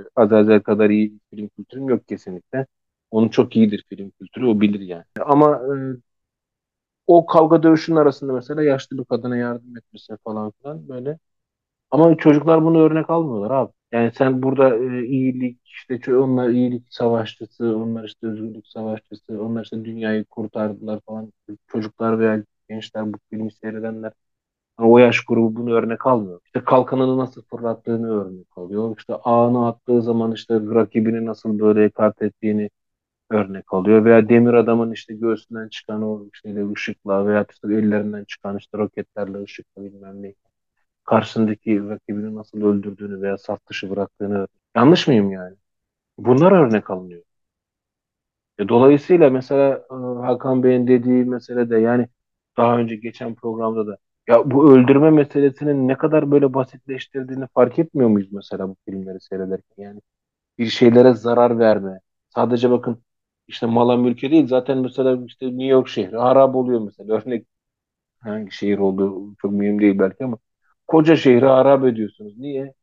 e, 0.00 0.04
Azazel 0.16 0.60
kadar 0.62 0.90
iyi 0.90 1.20
film 1.30 1.48
kültürüm 1.48 1.88
yok 1.88 2.08
kesinlikle. 2.08 2.66
Onun 3.10 3.28
çok 3.28 3.56
iyidir 3.56 3.84
film 3.88 4.10
kültürü, 4.10 4.46
o 4.46 4.60
bilir 4.60 4.80
yani. 4.80 5.04
Ama 5.26 5.50
e, 5.56 5.96
o 7.06 7.26
kavga 7.26 7.62
dövüşün 7.62 7.96
arasında 7.96 8.32
mesela 8.32 8.62
yaşlı 8.62 8.98
bir 8.98 9.04
kadına 9.04 9.36
yardım 9.36 9.76
etmesi 9.76 10.16
falan 10.24 10.50
filan 10.62 10.88
böyle. 10.88 11.18
Ama 11.90 12.16
çocuklar 12.18 12.64
bunu 12.64 12.80
örnek 12.82 13.10
almıyorlar 13.10 13.50
abi. 13.50 13.72
Yani 13.94 14.12
sen 14.14 14.42
burada 14.42 14.76
e, 14.76 15.06
iyilik 15.06 15.60
işte 15.64 16.16
onlar 16.16 16.48
iyilik 16.50 16.84
savaşçısı, 16.94 17.76
onlar 17.76 18.04
işte 18.04 18.26
özgürlük 18.26 18.66
savaşçısı, 18.66 19.42
onlar 19.42 19.64
işte 19.64 19.84
dünyayı 19.84 20.24
kurtardılar 20.24 21.00
falan. 21.06 21.32
Çocuklar 21.68 22.18
veya 22.18 22.44
gençler 22.68 23.12
bu 23.12 23.18
filmi 23.30 23.52
seyredenler 23.52 24.12
hani 24.78 24.88
o 24.90 24.98
yaş 24.98 25.24
grubu 25.24 25.56
bunu 25.56 25.74
örnek 25.74 26.06
almıyor. 26.06 26.40
İşte 26.46 26.64
kalkanını 26.64 27.18
nasıl 27.18 27.42
fırlattığını 27.42 28.22
örnek 28.22 28.58
alıyor. 28.58 28.96
İşte 28.98 29.14
ağını 29.14 29.68
attığı 29.68 30.02
zaman 30.02 30.32
işte 30.32 30.54
rakibini 30.54 31.26
nasıl 31.26 31.60
böyle 31.60 31.90
kart 31.90 32.22
ettiğini 32.22 32.70
örnek 33.30 33.74
alıyor. 33.74 34.06
Veya 34.06 34.30
demir 34.30 34.54
adamın 34.54 34.92
işte 34.92 35.14
göğsünden 35.14 35.68
çıkan 35.70 36.02
o 36.02 36.26
şeyle 36.42 36.72
ışıkla 36.72 37.26
veya 37.26 37.46
işte 37.50 37.68
ellerinden 37.74 38.24
çıkan 38.24 38.58
işte 38.58 38.78
roketlerle 38.78 39.42
ışıkla 39.44 39.84
bilmem 39.84 40.22
ne. 40.24 40.34
Karşısındaki 41.04 41.88
rakibini 41.88 42.34
nasıl 42.34 42.62
öldürdüğünü 42.62 43.22
veya 43.22 43.38
saf 43.38 43.66
dışı 43.66 43.90
bıraktığını. 43.90 44.48
Yanlış 44.76 45.08
mıyım 45.08 45.32
yani? 45.32 45.56
Bunlar 46.18 46.52
örnek 46.52 46.90
alınıyor. 46.90 47.22
E, 48.58 48.68
dolayısıyla 48.68 49.30
mesela 49.30 49.84
e, 49.90 49.94
Hakan 50.26 50.62
Bey'in 50.62 50.86
dediği 50.86 51.24
mesele 51.24 51.70
de 51.70 51.78
yani 51.78 52.08
daha 52.56 52.78
önce 52.78 52.96
geçen 52.96 53.34
programda 53.34 53.86
da 53.86 53.96
ya 54.28 54.50
bu 54.50 54.72
öldürme 54.72 55.10
meselesinin 55.10 55.88
ne 55.88 55.96
kadar 55.98 56.30
böyle 56.30 56.54
basitleştirdiğini 56.54 57.46
fark 57.54 57.78
etmiyor 57.78 58.08
muyuz 58.10 58.32
mesela 58.32 58.68
bu 58.68 58.76
filmleri 58.88 59.20
seyrederken? 59.20 59.82
Yani 59.84 60.00
bir 60.58 60.66
şeylere 60.66 61.14
zarar 61.14 61.58
verme. 61.58 62.00
Sadece 62.30 62.70
bakın 62.70 63.02
işte 63.48 63.66
mala 63.66 63.96
mülke 63.96 64.30
değil 64.30 64.48
zaten 64.48 64.78
mesela 64.78 65.18
işte 65.26 65.46
New 65.46 65.64
York 65.66 65.88
şehri 65.88 66.16
harap 66.18 66.56
oluyor 66.56 66.80
mesela. 66.80 67.14
Örnek 67.14 67.46
hangi 68.20 68.52
şehir 68.52 68.78
olduğu 68.78 69.36
çok 69.36 69.52
mühim 69.52 69.80
değil 69.80 69.98
belki 69.98 70.24
ama 70.24 70.38
koca 70.96 71.16
şehri 71.16 71.46
harap 71.46 71.84
ediyorsunuz. 71.84 72.38
Niye? 72.38 72.74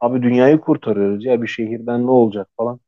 Abi 0.00 0.22
dünyayı 0.22 0.58
kurtarıyoruz 0.60 1.24
ya 1.24 1.42
bir 1.42 1.46
şehirden 1.46 2.06
ne 2.06 2.10
olacak 2.10 2.48
falan. 2.56 2.80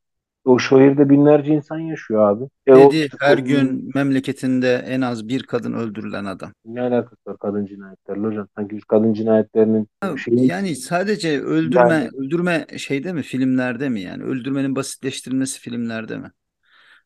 O 0.45 0.59
şehirde 0.59 1.11
binlerce 1.11 1.53
insan 1.55 1.79
yaşıyor 1.79 2.29
abi. 2.31 2.45
E 2.67 2.73
o 2.75 2.91
Dedi 2.91 2.97
işte 2.97 3.17
her 3.21 3.39
ko- 3.39 3.45
gün 3.45 3.91
memleketinde 3.95 4.75
en 4.87 5.01
az 5.01 5.29
bir 5.29 5.43
kadın 5.43 5.73
öldürülen 5.73 6.25
adam. 6.25 6.53
ne 6.65 6.81
alakası 6.81 7.17
var 7.27 7.37
kadın 7.39 7.67
cinayetlerle 7.67 8.27
hocam? 8.27 8.49
Sanki 8.57 8.77
biz 8.77 8.85
kadın 8.85 9.13
cinayetlerinin 9.13 9.89
şeyi 10.25 10.47
Yani 10.47 10.77
sadece 10.77 11.41
öldürme 11.41 11.95
Yani- 11.95 12.09
öldürme 12.19 12.67
şeyde 12.77 13.13
mi 13.13 13.23
filmlerde 13.23 13.89
mi 13.89 14.01
yani 14.01 14.23
öldürmenin 14.23 14.77
basitleştirilmesi 14.77 15.61
filmlerde 15.61 16.19
mi? 16.19 16.31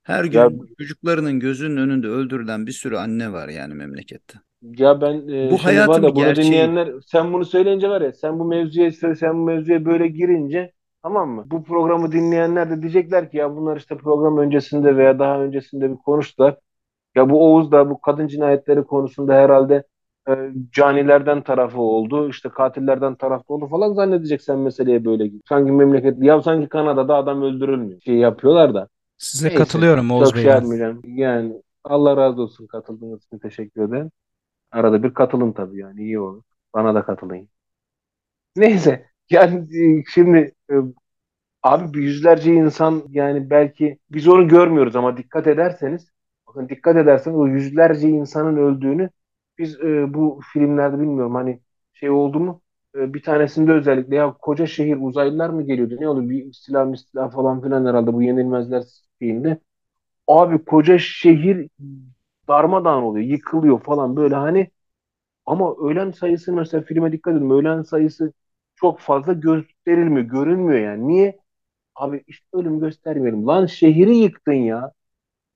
Her 0.06 0.24
gün 0.24 0.48
Ya- 0.48 0.66
çocuklarının 0.78 1.40
gözünün 1.40 1.76
önünde 1.76 2.08
öldürülen 2.08 2.66
bir 2.66 2.72
sürü 2.72 2.96
anne 2.96 3.32
var 3.32 3.48
yani 3.48 3.74
memlekette. 3.74 4.38
Ya 4.62 5.00
ben 5.00 5.28
e, 5.28 5.56
Bu 5.56 5.58
şimdi 5.58 5.86
hayatın 5.86 6.06
bir 6.06 6.14
bunu 6.14 6.14
gerçeği. 6.14 6.36
dinleyenler 6.36 6.92
sen 7.06 7.32
bunu 7.32 7.44
söyleyince 7.44 7.88
var 7.88 8.00
ya 8.00 8.12
sen 8.12 8.38
bu 8.38 8.44
mevzuya 8.44 8.90
sen 8.92 9.34
bu 9.40 9.44
mevzuya 9.44 9.84
böyle 9.84 10.08
girince 10.08 10.72
tamam 11.02 11.30
mı? 11.30 11.44
Bu 11.50 11.64
programı 11.64 12.12
dinleyenler 12.12 12.70
de 12.70 12.82
diyecekler 12.82 13.30
ki 13.30 13.36
ya 13.36 13.56
bunlar 13.56 13.76
işte 13.76 13.96
program 13.96 14.38
öncesinde 14.38 14.96
veya 14.96 15.18
daha 15.18 15.40
öncesinde 15.42 15.90
bir 15.90 15.96
konuştular. 15.96 16.58
Ya 17.16 17.30
bu 17.30 17.44
Oğuz 17.54 17.72
da 17.72 17.90
bu 17.90 18.00
kadın 18.00 18.28
cinayetleri 18.28 18.84
konusunda 18.84 19.34
herhalde 19.34 19.84
e, 20.30 20.32
canilerden 20.72 21.42
tarafı 21.44 21.80
oldu. 21.82 22.28
işte 22.30 22.48
katillerden 22.48 23.14
tarafı 23.16 23.54
oldu 23.54 23.68
falan 23.68 23.94
zannedecek 23.94 24.42
sen 24.42 24.58
meseleye 24.58 25.04
böyle. 25.04 25.30
Sanki 25.48 25.72
memleket 25.72 26.22
ya 26.24 26.42
sanki 26.42 26.68
Kanada'da 26.68 27.16
adam 27.16 27.42
öldürülmüyor. 27.42 28.00
Şey 28.00 28.14
yapıyorlar 28.16 28.74
da. 28.74 28.88
Size 29.18 29.48
Neyse, 29.48 29.58
katılıyorum 29.58 30.10
Oğuz 30.10 30.44
yapmayacağım. 30.44 31.02
Yani 31.04 31.62
Allah 31.84 32.16
razı 32.16 32.42
olsun 32.42 32.66
katıldığınız 32.66 33.24
için 33.24 33.38
teşekkür 33.38 33.88
ederim. 33.88 34.10
Arada 34.70 35.02
bir 35.02 35.14
katılın 35.14 35.52
tabii 35.52 35.78
yani 35.78 36.00
iyi 36.02 36.20
olur. 36.20 36.42
Bana 36.74 36.94
da 36.94 37.02
katılın. 37.04 37.48
Neyse 38.56 39.06
yani 39.30 39.76
e, 40.00 40.04
şimdi 40.14 40.54
e, 40.70 40.74
abi 41.62 41.98
yüzlerce 41.98 42.54
insan 42.54 43.04
yani 43.10 43.50
belki 43.50 43.98
biz 44.10 44.28
onu 44.28 44.48
görmüyoruz 44.48 44.96
ama 44.96 45.16
dikkat 45.16 45.46
ederseniz 45.46 46.10
bakın 46.48 46.68
dikkat 46.68 46.96
ederseniz 46.96 47.38
o 47.38 47.46
yüzlerce 47.46 48.08
insanın 48.08 48.56
öldüğünü 48.56 49.10
biz 49.58 49.80
e, 49.80 50.14
bu 50.14 50.40
filmlerde 50.52 51.00
bilmiyorum 51.00 51.34
hani 51.34 51.60
şey 51.92 52.10
oldu 52.10 52.40
mu 52.40 52.62
E, 52.96 53.14
bir 53.14 53.22
tanesinde 53.22 53.72
özellikle 53.72 54.16
ya 54.16 54.32
koca 54.32 54.66
şehir 54.66 54.96
uzaylılar 55.00 55.50
mı 55.50 55.62
geliyordu 55.66 55.96
ne 56.00 56.08
oldu 56.08 56.28
bir 56.30 56.52
silah 56.52 56.94
silah 56.96 57.30
falan 57.32 57.62
filan 57.62 57.86
herhalde 57.86 58.12
bu 58.12 58.22
yenilmezler 58.22 58.84
filminde 59.18 59.60
abi 60.28 60.64
koca 60.66 60.98
şehir 60.98 61.70
darmadağın 62.48 63.02
oluyor 63.02 63.26
yıkılıyor 63.26 63.80
falan 63.84 64.16
böyle 64.16 64.34
hani 64.34 64.70
ama 65.46 65.74
ölen 65.76 66.10
sayısı 66.10 66.52
mesela 66.52 66.82
filme 66.84 67.12
dikkat 67.12 67.36
edin. 67.36 67.50
Ölen 67.50 67.82
sayısı 67.82 68.32
çok 68.76 69.00
fazla 69.00 69.32
gösterilmiyor, 69.32 70.26
görünmüyor 70.26 70.80
yani. 70.80 71.08
Niye? 71.08 71.38
Abi 71.96 72.24
işte 72.26 72.46
ölüm 72.54 72.80
göstermeyelim. 72.80 73.46
Lan 73.46 73.66
şehri 73.66 74.16
yıktın 74.18 74.52
ya. 74.52 74.92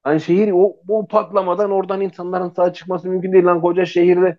Lan 0.06 0.18
şehir 0.18 0.52
o, 0.52 0.76
o 0.88 1.06
patlamadan 1.08 1.70
oradan 1.70 2.00
insanların 2.00 2.50
sağ 2.50 2.72
çıkması 2.72 3.08
mümkün 3.08 3.32
değil. 3.32 3.44
Lan 3.44 3.60
koca 3.60 3.84
şehirde 3.86 4.38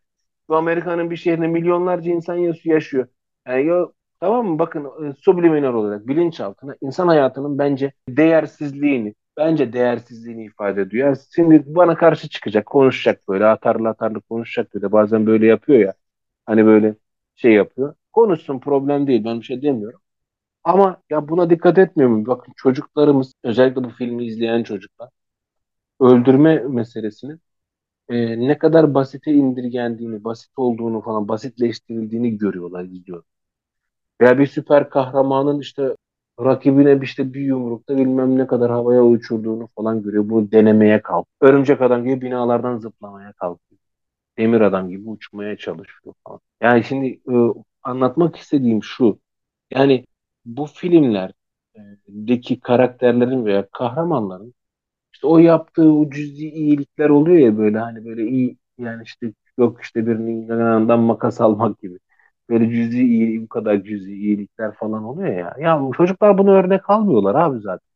bu 0.51 0.57
Amerika'nın 0.57 1.11
bir 1.11 1.17
şehrinde 1.17 1.47
milyonlarca 1.47 2.11
insan 2.13 2.35
yaş- 2.37 2.67
yaşıyor. 2.67 3.09
Yani 3.49 3.67
ya, 3.67 3.87
tamam 4.21 4.47
mı? 4.47 4.59
Bakın 4.59 5.09
e, 5.09 5.13
subliminal 5.13 5.75
olarak 5.75 6.07
bilinçaltına 6.09 6.77
insan 6.81 7.09
hayatının 7.09 7.59
bence 7.59 7.93
değersizliğini 8.09 9.15
bence 9.37 9.73
değersizliğini 9.73 10.45
ifade 10.45 10.81
ediyor. 10.81 11.07
Yani 11.07 11.17
şimdi 11.35 11.63
bana 11.67 11.95
karşı 11.97 12.29
çıkacak, 12.29 12.67
konuşacak 12.67 13.29
böyle 13.29 13.47
atarlı 13.47 13.89
atarlı 13.89 14.21
konuşacak 14.21 14.75
böyle. 14.75 14.93
Bazen 14.93 15.27
böyle 15.27 15.47
yapıyor 15.47 15.79
ya. 15.79 15.95
Hani 16.45 16.65
böyle 16.65 16.95
şey 17.35 17.53
yapıyor. 17.53 17.95
Konuşsun 18.13 18.59
problem 18.59 19.07
değil. 19.07 19.25
Ben 19.25 19.39
bir 19.39 19.45
şey 19.45 19.61
demiyorum. 19.63 20.01
Ama 20.63 21.01
ya 21.09 21.29
buna 21.29 21.49
dikkat 21.49 21.77
etmiyor 21.77 22.09
mu? 22.11 22.27
Bakın 22.27 22.53
çocuklarımız 22.57 23.33
özellikle 23.43 23.85
bu 23.85 23.89
filmi 23.89 24.25
izleyen 24.25 24.63
çocuklar 24.63 25.09
öldürme 25.99 26.59
meselesini 26.59 27.37
e, 28.11 28.39
ne 28.47 28.57
kadar 28.57 28.93
basite 28.93 29.31
indirgendiğini, 29.33 30.23
basit 30.23 30.51
olduğunu 30.57 31.01
falan 31.01 31.27
basitleştirildiğini 31.27 32.37
görüyorlar, 32.37 32.83
izliyorlar. 32.83 33.27
Veya 34.21 34.39
bir 34.39 34.47
süper 34.47 34.89
kahramanın 34.89 35.59
işte 35.59 35.95
rakibine 36.39 36.99
işte 37.03 37.33
bir 37.33 37.41
yumrukta 37.41 37.97
bilmem 37.97 38.37
ne 38.37 38.47
kadar 38.47 38.71
havaya 38.71 39.03
uçurduğunu 39.03 39.69
falan 39.75 40.03
görüyor. 40.03 40.29
Bunu 40.29 40.51
denemeye 40.51 41.01
kalk. 41.01 41.27
Örümcek 41.41 41.81
adam 41.81 42.03
gibi 42.05 42.21
binalardan 42.21 42.77
zıplamaya 42.77 43.33
kalkıyor. 43.33 43.81
Demir 44.37 44.61
adam 44.61 44.89
gibi 44.89 45.09
uçmaya 45.09 45.57
çalışıyor 45.57 46.15
falan. 46.27 46.39
Yani 46.61 46.83
şimdi 46.83 47.07
e, 47.07 47.35
anlatmak 47.83 48.35
istediğim 48.35 48.83
şu. 48.83 49.19
Yani 49.71 50.05
bu 50.45 50.65
filmlerdeki 50.65 52.59
karakterlerin 52.61 53.45
veya 53.45 53.67
kahramanların 53.71 54.53
işte 55.21 55.27
o 55.27 55.37
yaptığı 55.39 55.93
o 55.93 56.09
cüzi 56.09 56.49
iyilikler 56.49 57.09
oluyor 57.09 57.37
ya 57.37 57.57
böyle 57.57 57.79
hani 57.79 58.05
böyle 58.05 58.27
iyi 58.27 58.57
yani 58.77 59.03
işte 59.03 59.33
yok 59.57 59.81
işte 59.81 60.07
birinin 60.07 60.47
yanından 60.47 60.99
makas 60.99 61.41
almak 61.41 61.79
gibi. 61.81 61.99
Böyle 62.49 62.69
cüzi 62.69 63.01
iyi 63.03 63.43
bu 63.43 63.47
kadar 63.49 63.83
cüzi 63.83 64.13
iyilikler 64.13 64.73
falan 64.75 65.03
oluyor 65.03 65.33
ya. 65.37 65.55
Ya 65.59 65.81
çocuklar 65.97 66.37
bunu 66.37 66.51
örnek 66.51 66.89
almıyorlar 66.89 67.35
abi 67.35 67.59
zaten. 67.59 67.87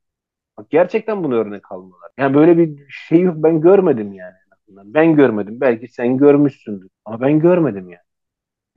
Bak 0.58 0.70
gerçekten 0.70 1.24
bunu 1.24 1.36
örnek 1.36 1.72
almıyorlar. 1.72 2.12
Yani 2.20 2.36
böyle 2.36 2.58
bir 2.58 2.90
şey 2.90 3.22
yok 3.22 3.36
ben 3.38 3.62
görmedim 3.62 4.14
yani. 4.14 4.36
en. 4.70 4.94
Ben 4.94 5.16
görmedim. 5.16 5.62
Belki 5.62 5.88
sen 5.88 6.18
görmüşsündür. 6.18 6.90
Ama 7.06 7.22
ben 7.22 7.40
görmedim 7.40 7.90
yani. 7.90 8.02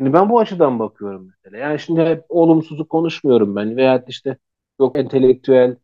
Şimdi 0.01 0.13
ben 0.13 0.31
bu 0.31 0.41
açıdan 0.41 0.79
bakıyorum 0.79 1.29
mesela. 1.31 1.57
Yani 1.65 1.79
şimdi 1.81 2.01
hep 2.03 2.25
olumsuzu 2.29 2.89
konuşmuyorum 2.89 3.57
ben. 3.57 3.77
Veya 3.77 4.05
işte 4.09 4.37
yok 4.81 4.99
entelektüel 4.99 5.77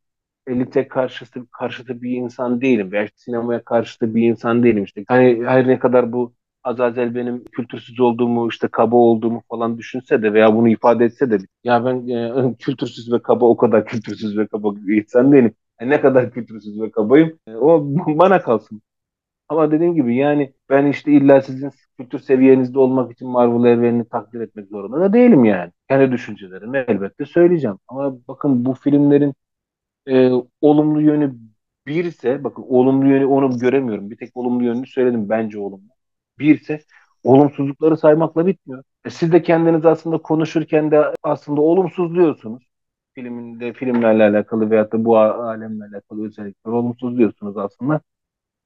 elite 0.46 0.88
karşıtı, 0.88 1.46
karşıtı 1.50 2.02
bir 2.02 2.10
insan 2.10 2.60
değilim. 2.60 2.92
Veya 2.92 3.04
işte 3.04 3.16
sinemaya 3.18 3.64
karşıtı 3.64 4.14
bir 4.14 4.22
insan 4.22 4.62
değilim. 4.62 4.84
İşte 4.84 5.04
hani 5.08 5.42
her 5.46 5.68
ne 5.68 5.78
kadar 5.78 6.12
bu 6.12 6.34
Azazel 6.64 7.14
benim 7.14 7.44
kültürsüz 7.44 8.00
olduğumu, 8.00 8.48
işte 8.48 8.68
kaba 8.68 8.96
olduğumu 8.96 9.42
falan 9.48 9.78
düşünse 9.78 10.22
de 10.22 10.32
veya 10.34 10.54
bunu 10.54 10.68
ifade 10.68 11.04
etse 11.04 11.30
de 11.30 11.38
ya 11.64 11.84
ben 11.84 12.08
e, 12.08 12.54
kültürsüz 12.58 13.12
ve 13.12 13.22
kaba 13.22 13.46
o 13.46 13.56
kadar 13.56 13.86
kültürsüz 13.86 14.38
ve 14.38 14.46
kaba 14.46 14.76
bir 14.76 15.02
insan 15.02 15.32
değilim. 15.32 15.54
E, 15.78 15.88
ne 15.88 16.00
kadar 16.00 16.30
kültürsüz 16.30 16.80
ve 16.80 16.90
kabayım 16.90 17.38
e, 17.46 17.54
o 17.56 17.82
bana 18.06 18.42
kalsın. 18.42 18.82
Ama 19.48 19.70
dediğim 19.70 19.94
gibi 19.94 20.16
yani 20.16 20.52
ben 20.70 20.86
işte 20.86 21.12
illa 21.12 21.42
sizin 21.42 21.70
kültür 21.98 22.18
seviyenizde 22.18 22.78
olmak 22.78 23.12
için 23.12 23.28
Marvel 23.28 23.70
evrenini 23.70 24.08
takdir 24.08 24.40
etmek 24.40 24.68
zorunda 24.68 25.00
da 25.00 25.12
değilim 25.12 25.44
yani. 25.44 25.72
Kendi 25.88 26.12
düşüncelerimi 26.12 26.84
elbette 26.88 27.24
söyleyeceğim. 27.26 27.78
Ama 27.88 28.16
bakın 28.28 28.64
bu 28.64 28.74
filmlerin 28.74 29.34
e, 30.08 30.30
olumlu 30.60 31.00
yönü 31.00 31.34
birse, 31.86 32.44
bakın 32.44 32.62
olumlu 32.68 33.08
yönü 33.08 33.26
onu 33.26 33.58
göremiyorum. 33.58 34.10
Bir 34.10 34.16
tek 34.16 34.36
olumlu 34.36 34.64
yönünü 34.64 34.86
söyledim 34.86 35.28
bence 35.28 35.58
olumlu. 35.58 35.88
Birse 36.38 36.80
olumsuzlukları 37.24 37.96
saymakla 37.96 38.46
bitmiyor. 38.46 38.84
E, 39.04 39.10
siz 39.10 39.32
de 39.32 39.42
kendiniz 39.42 39.86
aslında 39.86 40.18
konuşurken 40.18 40.90
de 40.90 41.14
aslında 41.22 41.60
olumsuzluyorsunuz. 41.60 42.62
Filminde, 43.14 43.72
filmlerle 43.72 44.22
alakalı 44.24 44.70
veyahut 44.70 44.92
da 44.92 45.04
bu 45.04 45.18
alemle 45.18 45.84
alakalı 45.84 46.26
özellikler 46.26 46.72
olumsuzluyorsunuz 46.72 47.56
aslında. 47.56 48.00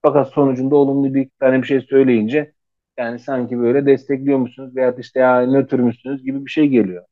Fakat 0.02 0.28
sonucunda 0.32 0.76
olumlu 0.76 1.14
bir 1.14 1.30
tane 1.40 1.62
bir 1.62 1.66
şey 1.66 1.80
söyleyince 1.80 2.52
yani 2.98 3.18
sanki 3.18 3.58
böyle 3.58 3.86
destekliyor 3.86 4.38
musunuz 4.38 4.76
veyahut 4.76 4.98
işte 4.98 5.20
ya 5.20 5.40
nötr 5.46 5.78
müsünüz 5.78 6.24
gibi 6.24 6.46
bir 6.46 6.50
şey 6.50 6.68
geliyor. 6.68 7.04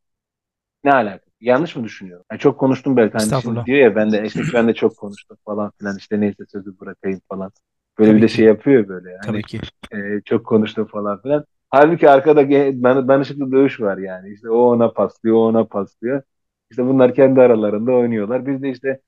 Ne 0.85 0.93
alaka? 0.93 1.26
Yanlış 1.41 1.77
mı 1.77 1.85
düşünüyorum? 1.85 2.25
Yani 2.31 2.39
çok 2.41 2.61
konuştum 2.61 2.97
belki. 2.97 3.13
Hani 3.19 3.35
şimdi 3.35 3.65
diyor 3.65 3.79
ya 3.79 3.97
ben 3.97 4.13
de 4.13 4.25
işte 4.27 4.53
ben 4.53 4.69
de 4.69 4.75
çok 4.75 4.97
konuştum 4.97 5.37
falan 5.45 5.73
filan 5.79 5.97
işte 5.99 6.21
neyse 6.21 6.45
sözü 6.53 6.81
bırakayım 6.81 7.21
falan. 7.29 7.53
Böyle 7.99 8.11
Tabii 8.11 8.17
bir 8.17 8.23
de 8.23 8.29
ki. 8.29 8.35
şey 8.37 8.45
yapıyor 8.47 8.89
böyle 8.89 9.11
yani. 9.11 9.21
Tabii 9.27 9.43
ki. 9.43 9.61
e, 9.93 10.21
çok 10.25 10.47
konuştum 10.47 10.87
falan 10.87 11.23
filan. 11.23 11.45
Halbuki 11.71 12.11
arkada 12.11 12.51
dan- 12.51 13.09
danışıklı 13.09 13.53
dövüş 13.53 13.81
var 13.81 13.99
yani. 13.99 14.33
İşte 14.33 14.51
o 14.51 14.57
ona 14.59 14.93
paslıyor, 14.93 15.37
o 15.37 15.41
ona 15.41 15.65
paslıyor. 15.65 16.23
İşte 16.71 16.87
bunlar 16.87 17.15
kendi 17.15 17.41
aralarında 17.41 17.93
oynuyorlar. 17.93 18.47
Biz 18.47 18.63
de 18.63 18.71
işte 18.71 19.01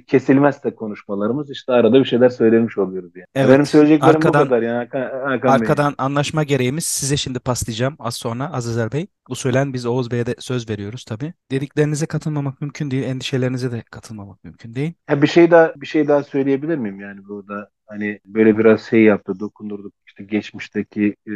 kesilmezse 0.00 0.74
konuşmalarımız 0.74 1.50
işte 1.50 1.72
arada 1.72 2.00
bir 2.00 2.04
şeyler 2.04 2.28
söylemiş 2.28 2.78
oluyoruz 2.78 3.12
yani. 3.16 3.26
Evet, 3.34 3.48
Benim 3.50 3.66
söyleyeceklerim 3.66 4.14
arkadan- 4.16 4.44
bu 4.44 4.48
kadar 4.48 4.62
yani 4.62 4.76
Hakan, 4.76 5.00
Hakan 5.00 5.42
Bey. 5.42 5.50
Arkadan 5.50 5.94
anlaşma 5.98 6.42
gereğimiz 6.42 6.84
size 6.84 7.16
şimdi 7.16 7.38
paslayacağım 7.38 7.96
az 7.98 8.14
sonra 8.14 8.52
Azizer 8.52 8.92
Bey. 8.92 9.06
Usulen 9.28 9.72
biz 9.72 9.86
Oğuz 9.86 10.10
Bey'e 10.10 10.26
de 10.26 10.34
söz 10.38 10.70
veriyoruz 10.70 11.04
tabii. 11.04 11.32
Dediklerinize 11.50 12.06
katılmamak 12.06 12.60
mümkün 12.60 12.90
değil, 12.90 13.02
endişelerinize 13.02 13.72
de 13.72 13.82
katılmamak 13.90 14.44
mümkün 14.44 14.74
değil. 14.74 14.92
Ha, 15.06 15.22
bir 15.22 15.26
şey 15.26 15.50
daha 15.50 15.72
bir 15.76 15.86
şey 15.86 16.08
daha 16.08 16.22
söyleyebilir 16.22 16.76
miyim 16.76 17.00
yani 17.00 17.24
burada 17.28 17.68
hani 17.86 18.20
böyle 18.26 18.58
biraz 18.58 18.80
şey 18.82 19.02
yaptı 19.02 19.40
dokundurduk 19.40 19.94
işte 20.06 20.24
geçmişteki 20.24 21.16
e, 21.28 21.32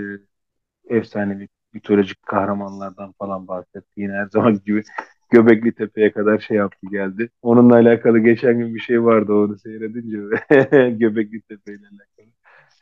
efsanevi 0.96 1.48
mitolojik 1.72 2.22
kahramanlardan 2.22 3.14
falan 3.18 3.48
bahsetti 3.48 3.90
yine 4.00 4.12
her 4.12 4.26
zaman 4.26 4.60
gibi 4.66 4.82
Göbekli 5.30 5.72
Tepe'ye 5.72 6.12
kadar 6.12 6.38
şey 6.38 6.56
yaptı 6.56 6.86
geldi. 6.90 7.28
Onunla 7.42 7.74
alakalı 7.74 8.18
geçen 8.18 8.58
gün 8.58 8.74
bir 8.74 8.80
şey 8.80 9.04
vardı 9.04 9.32
onu 9.32 9.58
seyredince 9.58 10.18
Göbekli 10.90 11.40
Tepe 11.40 11.72
ile 11.74 11.86
alakalı. 11.86 12.26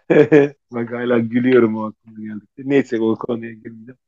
Bak 0.73 0.93
hala 0.93 1.19
gülüyorum 1.19 1.77
o 1.77 1.85
aklıma 1.87 2.19
geldikçe. 2.19 2.63
Neyse 2.65 3.01
o 3.01 3.17
konuya 3.17 3.53
girmeyeceğim. 3.53 3.99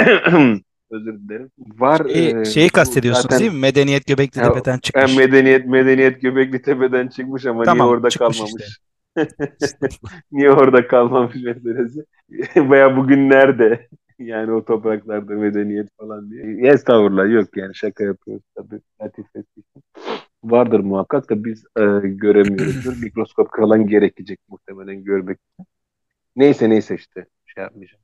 Özür 0.90 1.18
dilerim. 1.18 1.50
Var 1.58 2.08
Şeyi, 2.08 2.36
e, 2.40 2.44
şeyi 2.44 2.68
kastediyorsunuz 2.68 3.22
zaten- 3.22 3.38
değil 3.38 3.52
mi? 3.52 3.58
Medeniyet 3.58 4.06
Göbekli 4.06 4.40
Tepe'den 4.40 4.78
çıkmış. 4.78 5.16
medeniyet 5.16 5.66
medeniyet 5.66 6.20
Göbekli 6.22 6.62
Tepe'den 6.62 7.08
çıkmış 7.08 7.46
ama 7.46 7.64
Tamam, 7.64 7.86
niye 7.86 7.94
orada 7.96 8.08
kalmamış? 8.08 8.80
Niye 10.32 10.50
orada 10.50 10.88
kalmamış 10.88 11.34
meselesi? 11.34 12.04
Veya 12.56 12.96
bugün 12.96 13.30
nerede? 13.30 13.88
Yani 14.18 14.52
o 14.52 14.64
topraklarda 14.64 15.34
medeniyet 15.34 15.88
falan 15.98 16.30
diye. 16.30 16.72
Estağfurullah 16.72 17.32
yok 17.32 17.56
yani 17.56 17.74
şaka 17.74 18.04
yapıyoruz 18.04 18.42
tabii. 18.54 18.80
Latif 19.02 19.26
ettiği 19.36 19.60
için. 19.60 19.82
Vardır 20.44 20.80
muhakkak 20.80 21.30
da 21.30 21.44
biz 21.44 21.64
e, 21.76 21.82
göremiyoruzdur. 22.08 22.96
Mikroskop 23.02 23.56
falan 23.56 23.86
gerekecek 23.86 24.40
muhtemelen 24.48 25.04
görmek 25.04 25.38
için. 25.38 25.66
Neyse 26.36 26.70
neyse 26.70 26.94
işte 26.94 27.26
şey 27.46 27.64
yapmayacağım. 27.64 28.02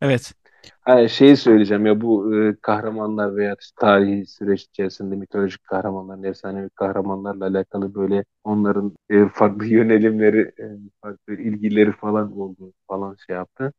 Evet. 0.00 0.32
Ha, 0.80 1.08
şeyi 1.08 1.36
söyleyeceğim 1.36 1.86
ya 1.86 2.00
bu 2.00 2.36
e, 2.36 2.56
kahramanlar 2.62 3.36
veya 3.36 3.56
tarihi 3.76 4.26
süreç 4.26 4.62
içerisinde 4.62 5.16
mitolojik 5.16 5.64
kahramanların, 5.64 6.22
efsanevi 6.22 6.68
kahramanlarla 6.70 7.46
alakalı 7.46 7.94
böyle 7.94 8.24
onların 8.44 8.96
e, 9.10 9.28
farklı 9.28 9.66
yönelimleri, 9.66 10.40
e, 10.40 10.64
farklı 11.02 11.34
ilgileri 11.34 11.92
falan 11.92 12.38
oldu 12.38 12.72
falan 12.88 13.16
şey 13.26 13.36
yaptı. 13.36 13.72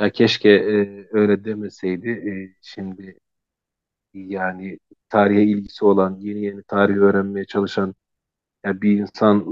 Ya 0.00 0.10
keşke 0.12 0.48
e, 0.50 1.06
öyle 1.12 1.44
demeseydi. 1.44 2.08
E, 2.10 2.32
şimdi 2.62 3.18
yani 4.14 4.78
tarihe 5.08 5.44
ilgisi 5.44 5.84
olan, 5.84 6.16
yeni 6.20 6.40
yeni 6.44 6.62
tarihi 6.62 7.00
öğrenmeye 7.00 7.44
çalışan 7.46 7.94
ya 8.64 8.82
bir 8.82 8.98
insan 8.98 9.46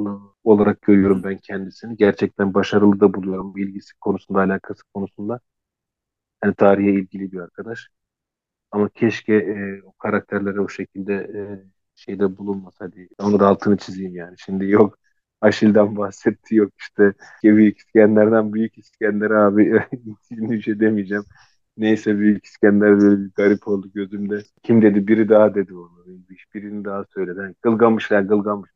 olarak 0.44 0.82
görüyorum 0.82 1.24
ben 1.24 1.38
kendisini. 1.38 1.96
Gerçekten 1.98 2.54
başarılı 2.54 3.00
da 3.00 3.14
buluyorum 3.14 3.54
bu 3.54 3.58
ilgisi 3.60 3.94
konusunda, 4.00 4.40
alakası 4.40 4.82
konusunda. 4.94 5.40
Yani 6.44 6.54
tarihe 6.54 6.90
ilgili 6.90 7.32
bir 7.32 7.38
arkadaş. 7.40 7.88
Ama 8.72 8.88
keşke 8.90 9.34
e, 9.36 9.82
o 9.84 9.92
karakterlere 9.92 10.60
o 10.60 10.68
şekilde 10.70 11.14
e, 11.14 11.40
şeyde 11.94 12.38
bulunmasaydı. 12.38 12.96
Onu 13.20 13.40
da 13.40 13.48
altını 13.48 13.76
çizeyim 13.78 14.16
yani. 14.16 14.36
Şimdi 14.38 14.66
yok 14.70 14.98
Aşil'den 15.40 15.96
bahsetti 15.96 16.54
yok 16.56 16.72
işte 16.78 17.12
Büyük 17.44 17.78
İskender'den 17.78 18.52
Büyük 18.54 18.78
İskender 18.78 19.30
abi 19.30 19.82
bir 20.30 20.62
şey 20.62 20.80
demeyeceğim. 20.80 21.24
Neyse 21.76 22.18
Büyük 22.18 22.46
İskender 22.46 23.00
böyle 23.00 23.20
bir 23.24 23.30
garip 23.34 23.68
oldu 23.68 23.90
gözümde. 23.94 24.42
Kim 24.62 24.82
dedi? 24.82 25.08
Biri 25.08 25.28
daha 25.28 25.54
dedi 25.54 25.74
onu. 25.74 26.04
Birini 26.54 26.84
daha 26.84 27.04
söyledi. 27.14 27.38
Yani 27.40 27.54
Gılgamış 27.62 28.10
ya 28.10 28.20
Gılgamış. 28.20 28.70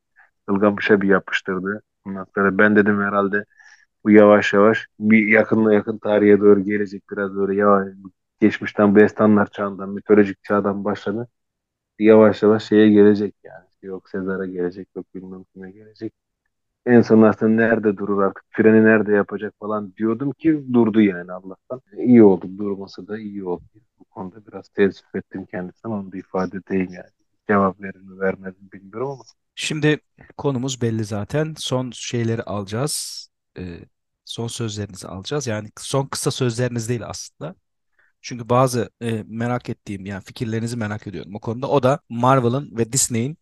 Gılgamış'a 0.49 1.01
bir 1.01 1.09
yapıştırdı. 1.09 1.83
Ondan 2.07 2.59
ben 2.59 2.77
dedim 2.77 3.01
herhalde 3.03 3.45
bu 4.05 4.11
yavaş 4.11 4.53
yavaş 4.55 4.87
bir 5.01 5.29
yakınla 5.29 5.75
yakın 5.75 5.99
tarihe 5.99 6.41
doğru 6.41 6.61
gelecek 6.65 7.05
biraz 7.13 7.35
böyle 7.37 7.57
yavaş 7.61 7.89
geçmişten 8.41 8.97
Bestanlar 8.97 9.47
çağından 9.51 9.91
mitolojik 9.91 10.45
çağdan 10.45 10.85
başladı. 10.85 11.29
Yavaş 11.99 12.43
yavaş 12.43 12.65
şeye 12.65 12.91
gelecek 12.91 13.35
yani. 13.45 13.67
Yok 13.83 14.09
Sezar'a 14.11 14.47
gelecek 14.47 14.89
yok 14.97 15.07
bilmem 15.15 15.45
kime 15.55 15.71
gelecek. 15.73 16.13
En 16.87 17.01
son 17.03 17.23
aslında 17.23 17.53
nerede 17.53 17.97
durur 17.97 18.23
artık 18.23 18.45
freni 18.51 18.85
nerede 18.85 19.13
yapacak 19.13 19.55
falan 19.61 19.95
diyordum 19.97 20.33
ki 20.33 20.65
durdu 20.73 21.01
yani 21.01 21.33
Allah'tan. 21.33 21.83
İyi 21.99 22.23
oldu 22.23 22.59
durması 22.59 23.09
da 23.09 23.19
iyi 23.19 23.45
oldu. 23.45 23.63
Bu 23.99 24.05
konuda 24.05 24.47
biraz 24.47 24.69
teessüf 24.69 25.15
ettim 25.15 25.47
kendisine 25.51 25.93
onu 25.93 26.13
da 26.13 26.17
ifade 26.19 26.57
edeyim 26.57 26.93
yani. 26.93 27.11
Cevap 27.49 27.81
verir 27.81 28.01
mi 28.01 28.21
vermez 28.21 28.55
mi 28.63 28.73
bilmiyorum 28.73 29.11
ama. 29.11 29.23
Şimdi 29.55 30.01
konumuz 30.37 30.83
belli 30.83 31.05
zaten. 31.05 31.55
Son 31.59 31.91
şeyleri 31.91 32.43
alacağız. 32.43 33.29
Ee, 33.59 33.79
son 34.25 34.47
sözlerinizi 34.47 35.09
alacağız. 35.09 35.47
Yani 35.47 35.69
son 35.79 36.07
kısa 36.07 36.31
sözleriniz 36.31 36.89
değil 36.89 37.03
aslında. 37.07 37.55
Çünkü 38.21 38.49
bazı 38.49 38.91
e, 39.03 39.25
merak 39.29 39.69
ettiğim 39.71 40.07
yani 40.07 40.23
fikirlerinizi 40.25 40.77
merak 40.77 41.07
ediyorum 41.07 41.35
o 41.35 41.41
konuda. 41.41 41.69
O 41.69 41.83
da 41.83 42.01
Marvel'ın 42.09 42.77
ve 42.79 42.93
Disney'in 42.93 43.39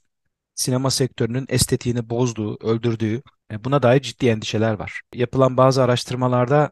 sinema 0.60 0.90
sektörünün 0.90 1.46
estetiğini 1.48 2.10
bozduğu, 2.10 2.58
öldürdüğü 2.68 3.22
e, 3.52 3.64
buna 3.64 3.82
dair 3.82 4.00
ciddi 4.02 4.28
endişeler 4.28 4.74
var. 4.74 5.02
Yapılan 5.14 5.56
bazı 5.56 5.82
araştırmalarda 5.82 6.70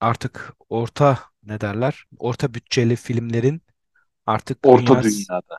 artık 0.00 0.52
orta 0.68 1.18
ne 1.42 1.60
derler? 1.60 2.04
Orta 2.18 2.54
bütçeli 2.54 2.96
filmlerin 2.96 3.62
artık 4.26 4.58
Orta 4.62 4.94
dünya 4.94 5.02
dünyada. 5.02 5.58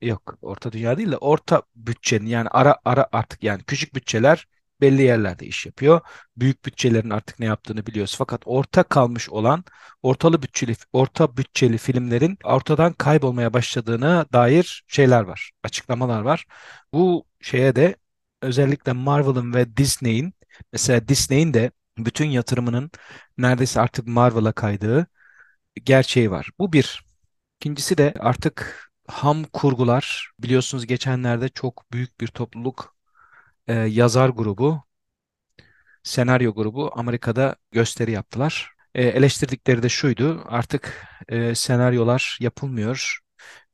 Yok, 0.00 0.38
orta 0.42 0.72
dünya 0.72 0.98
değil 0.98 1.12
de 1.12 1.16
orta 1.16 1.62
bütçenin 1.76 2.26
yani 2.26 2.48
ara 2.48 2.76
ara 2.84 3.08
artık 3.12 3.42
yani 3.42 3.62
küçük 3.64 3.94
bütçeler 3.94 4.46
belli 4.80 5.02
yerlerde 5.02 5.46
iş 5.46 5.66
yapıyor. 5.66 6.00
Büyük 6.36 6.64
bütçelerin 6.64 7.10
artık 7.10 7.38
ne 7.38 7.46
yaptığını 7.46 7.86
biliyoruz. 7.86 8.14
Fakat 8.18 8.42
orta 8.44 8.82
kalmış 8.82 9.30
olan 9.30 9.64
ortalı 10.02 10.42
bütçeli 10.42 10.76
orta 10.92 11.36
bütçeli 11.36 11.78
filmlerin 11.78 12.38
ortadan 12.44 12.92
kaybolmaya 12.92 13.52
başladığına 13.52 14.26
dair 14.32 14.84
şeyler 14.88 15.22
var, 15.22 15.50
açıklamalar 15.64 16.20
var. 16.20 16.46
Bu 16.92 17.26
şeye 17.40 17.76
de 17.76 17.96
özellikle 18.42 18.92
Marvel'ın 18.92 19.54
ve 19.54 19.76
Disney'in 19.76 20.34
mesela 20.72 21.08
Disney'in 21.08 21.54
de 21.54 21.70
bütün 21.98 22.26
yatırımının 22.26 22.90
neredeyse 23.38 23.80
artık 23.80 24.06
Marvel'a 24.06 24.52
kaydığı 24.52 25.06
gerçeği 25.84 26.30
var. 26.30 26.50
Bu 26.58 26.72
bir. 26.72 27.06
İkincisi 27.60 27.98
de 27.98 28.14
artık 28.20 28.90
ham 29.08 29.44
kurgular 29.44 30.30
biliyorsunuz 30.38 30.86
geçenlerde 30.86 31.48
çok 31.48 31.92
büyük 31.92 32.20
bir 32.20 32.28
topluluk 32.28 32.95
e, 33.68 33.74
yazar 33.74 34.28
grubu, 34.28 34.84
senaryo 36.02 36.54
grubu 36.54 36.90
Amerika'da 36.94 37.56
gösteri 37.70 38.12
yaptılar. 38.12 38.70
E, 38.94 39.02
eleştirdikleri 39.04 39.82
de 39.82 39.88
şuydu 39.88 40.44
artık 40.46 41.06
e, 41.28 41.54
senaryolar 41.54 42.38
yapılmıyor 42.40 43.18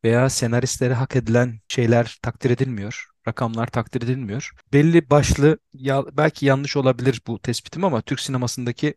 veya 0.05 0.29
senaristlere 0.31 0.95
hak 0.95 1.17
edilen 1.17 1.61
şeyler 1.69 2.19
takdir 2.23 2.51
edilmiyor. 2.51 3.07
Rakamlar 3.29 3.67
takdir 3.67 4.03
edilmiyor. 4.03 4.51
Belli 4.73 5.11
başlı 5.11 5.59
ya, 5.73 6.05
belki 6.17 6.47
yanlış 6.47 6.77
olabilir 6.77 7.23
bu 7.27 7.39
tespitim 7.39 7.85
ama 7.85 8.03
Türk 8.03 8.21
sinemasındaki 8.21 8.95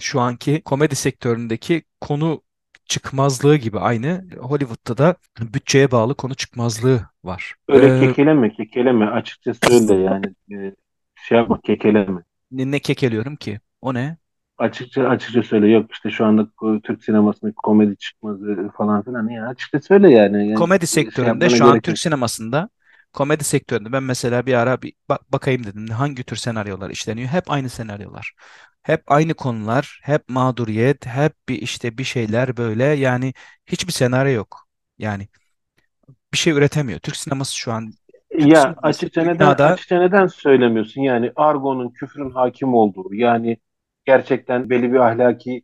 şu 0.00 0.20
anki 0.20 0.62
komedi 0.64 0.96
sektöründeki 0.96 1.82
konu 2.00 2.42
çıkmazlığı 2.88 3.56
gibi 3.56 3.78
aynı 3.78 4.24
Hollywood'da 4.40 4.98
da 4.98 5.16
bütçeye 5.40 5.90
bağlı 5.90 6.14
konu 6.16 6.34
çıkmazlığı 6.34 7.06
var. 7.24 7.54
Öyle 7.68 7.94
Ee, 7.94 7.94
kekeleme 7.94 8.52
kekeleme 8.52 9.06
açıkça 9.06 9.54
söyle 9.54 9.94
yani 9.94 10.34
e, 10.52 10.74
şey 11.14 11.38
yapma 11.38 11.60
kekeleme. 11.60 12.22
ne, 12.50 12.70
ne 12.70 12.80
kekeliyorum 12.80 13.36
ki? 13.36 13.60
O 13.80 13.94
ne? 13.94 14.18
Açıkça 14.58 15.08
açıkça 15.08 15.42
söyle 15.42 15.68
yok 15.68 15.92
işte 15.92 16.10
şu 16.10 16.24
anda 16.26 16.48
Türk 16.82 17.04
sinemasında 17.04 17.52
komedi 17.56 17.96
çıkmazı 17.96 18.70
falan 18.76 19.02
filan 19.04 19.28
ya 19.28 19.46
açıkça 19.48 19.80
söyle 19.80 20.10
yani. 20.10 20.48
Yani 20.50 20.66
Komedi 20.66 20.86
şey 20.90 21.10
sektöründe 21.10 21.48
yapmana 21.48 21.56
şu 21.56 21.64
an 21.66 21.80
Türk 21.80 21.98
yok. 21.98 21.98
sinemasında 21.98 22.68
komedi 23.12 23.44
sektöründe 23.44 23.92
ben 23.92 24.02
mesela 24.02 24.46
bir 24.46 24.54
ara 24.54 24.82
bir 24.82 24.94
bak- 25.08 25.32
bakayım 25.32 25.64
dedim 25.66 25.86
hangi 25.88 26.24
tür 26.24 26.36
senaryolar 26.36 26.90
işleniyor? 26.90 27.28
Hep 27.28 27.50
aynı 27.50 27.68
senaryolar. 27.68 28.32
Hep 28.88 29.02
aynı 29.06 29.34
konular, 29.34 30.00
hep 30.02 30.28
mağduriyet, 30.28 31.06
hep 31.06 31.32
bir 31.48 31.62
işte 31.62 31.98
bir 31.98 32.04
şeyler 32.04 32.56
böyle 32.56 32.84
yani 32.84 33.34
hiçbir 33.66 33.92
senaryo 33.92 34.32
yok. 34.32 34.68
Yani 34.98 35.28
bir 36.32 36.38
şey 36.38 36.52
üretemiyor. 36.52 37.00
Türk 37.00 37.16
sineması 37.16 37.56
şu 37.56 37.72
an 37.72 37.92
Türk 38.38 38.52
Ya 38.52 38.74
açıkça 38.82 39.22
neden 39.22 39.38
dünyada 39.38 39.66
açıkça 39.66 39.98
neden 39.98 40.26
söylemiyorsun? 40.26 41.00
Yani 41.00 41.32
argonun, 41.36 41.88
küfrün 41.88 42.30
hakim 42.30 42.74
olduğu, 42.74 43.14
yani 43.14 43.58
gerçekten 44.04 44.70
belli 44.70 44.92
bir 44.92 44.98
ahlaki 44.98 45.62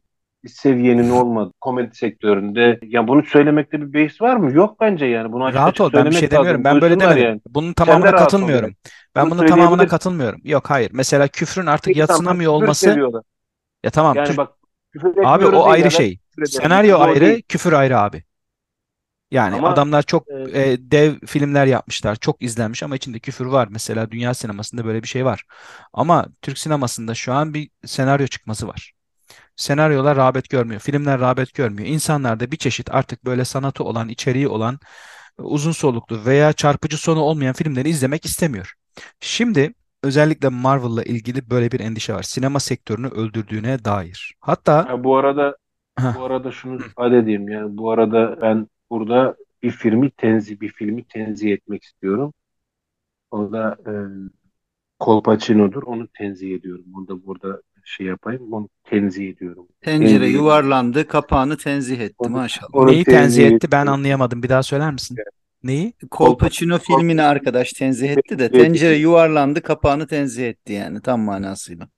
seviyenin 0.48 1.10
olmadığı 1.10 1.52
komedi 1.60 1.94
sektöründe. 1.96 2.78
Ya 2.82 3.08
bunu 3.08 3.22
söylemekte 3.22 3.80
bir 3.80 3.92
beis 3.92 4.22
var 4.22 4.36
mı? 4.36 4.52
Yok 4.52 4.80
bence 4.80 5.06
yani. 5.06 5.32
Bunu 5.32 5.54
rahat 5.54 5.80
ol 5.80 5.90
ben 5.92 6.06
bir 6.06 6.12
şey 6.12 6.30
demiyorum. 6.30 6.64
Ben 6.64 6.80
böyle 6.80 7.00
demedim. 7.00 7.24
yani. 7.24 7.40
Bunun 7.48 7.66
Sen 7.66 7.74
tamamına 7.74 8.10
ol 8.10 8.18
katılmıyorum. 8.18 8.74
Ben 9.16 9.30
Bunu 9.30 9.38
bunun 9.38 9.46
tamamına 9.46 9.86
katılmıyorum. 9.86 10.40
Yok 10.44 10.70
hayır. 10.70 10.90
Mesela 10.92 11.28
küfrün 11.28 11.66
artık 11.66 11.94
küfür 11.94 12.46
olması 12.46 12.80
seviyorlar. 12.80 13.22
ya 13.84 13.90
tamam 13.90 14.16
Yani 14.16 14.36
bak 14.36 14.52
küfür 14.92 15.14
abi 15.24 15.46
o 15.46 15.66
ayrı 15.66 15.90
şey. 15.90 16.18
Senaryo 16.44 16.98
ayrı, 16.98 17.20
değil. 17.20 17.42
küfür 17.48 17.72
ayrı 17.72 17.98
abi. 17.98 18.24
Yani 19.34 19.56
Ama 19.56 19.68
adamlar 19.68 20.02
çok 20.02 20.28
e, 20.30 20.62
e, 20.62 20.76
dev 20.90 21.14
filmler 21.26 21.66
yapmışlar. 21.66 22.16
Çok 22.16 22.42
izlenmiş 22.42 22.82
ama 22.82 22.96
içinde 22.96 23.18
küfür 23.18 23.46
var. 23.46 23.68
Mesela 23.70 24.10
dünya 24.10 24.34
sinemasında 24.34 24.84
böyle 24.84 25.02
bir 25.02 25.08
şey 25.08 25.24
var. 25.24 25.44
Ama 25.92 26.26
Türk 26.42 26.58
sinemasında 26.58 27.14
şu 27.14 27.32
an 27.32 27.54
bir 27.54 27.70
senaryo 27.86 28.26
çıkması 28.26 28.68
var. 28.68 28.93
Senaryolar 29.56 30.16
rağbet 30.16 30.48
görmüyor. 30.48 30.80
Filmler 30.80 31.20
rağbet 31.20 31.54
görmüyor. 31.54 31.88
İnsanlar 31.88 32.40
da 32.40 32.50
bir 32.50 32.56
çeşit 32.56 32.94
artık 32.94 33.24
böyle 33.24 33.44
sanatı 33.44 33.84
olan, 33.84 34.08
içeriği 34.08 34.48
olan, 34.48 34.78
uzun 35.38 35.72
soluklu 35.72 36.24
veya 36.26 36.52
çarpıcı 36.52 36.98
sonu 36.98 37.20
olmayan 37.20 37.52
filmleri 37.52 37.88
izlemek 37.88 38.24
istemiyor. 38.24 38.74
Şimdi 39.20 39.74
özellikle 40.02 40.48
Marvel'la 40.48 41.02
ilgili 41.02 41.50
böyle 41.50 41.72
bir 41.72 41.80
endişe 41.80 42.14
var. 42.14 42.22
Sinema 42.22 42.60
sektörünü 42.60 43.08
öldürdüğüne 43.08 43.84
dair. 43.84 44.34
Hatta 44.40 44.86
ya 44.90 45.04
bu 45.04 45.16
arada 45.16 45.56
Heh, 45.98 46.14
bu 46.18 46.24
arada 46.24 46.50
şunu 46.52 46.76
ifade 46.76 47.18
edeyim 47.18 47.48
yani 47.48 47.76
bu 47.76 47.90
arada 47.90 48.38
ben 48.42 48.68
burada 48.90 49.36
bir 49.62 49.70
filmi 49.70 50.10
tenzih 50.10 50.60
bir 50.60 50.68
filmi 50.72 51.04
tenzih 51.04 51.52
etmek 51.52 51.82
istiyorum. 51.82 52.32
O 53.30 53.52
da 53.52 53.76
e, 53.86 53.92
Kolpaçino'dur. 54.98 55.82
Onu 55.82 56.08
tenzih 56.08 56.54
ediyorum. 56.54 56.84
Onu 56.96 57.08
da 57.08 57.26
burada 57.26 57.62
şey 57.84 58.06
yapayım. 58.06 58.52
Onu 58.52 58.68
tenzih 58.84 59.28
ediyorum. 59.30 59.68
Tencere 59.80 60.08
Tenzih 60.08 60.16
ediyorum. 60.16 60.34
yuvarlandı, 60.34 61.08
kapağını 61.08 61.56
tenzih 61.56 62.00
etti 62.00 62.14
Onu, 62.18 62.30
maşallah. 62.30 62.70
onu 62.72 62.86
neyi 62.86 63.04
tenzih 63.04 63.04
tenzih 63.04 63.46
etti 63.46 63.72
ben 63.72 63.86
anlayamadım. 63.86 64.42
Bir 64.42 64.48
daha 64.48 64.62
söyler 64.62 64.92
misin? 64.92 65.16
Neyi? 65.62 65.92
Kolpaçino 66.10 66.78
filmini 66.78 67.22
arkadaş 67.22 67.72
tenzih 67.72 68.10
etti 68.10 68.38
de 68.38 68.50
tencere 68.52 68.94
yuvarlandı, 68.96 69.62
kapağını 69.62 70.06
tenzih 70.06 70.48
etti 70.48 70.72
yani 70.72 71.00
tam 71.02 71.20
manasıyla. 71.20 71.88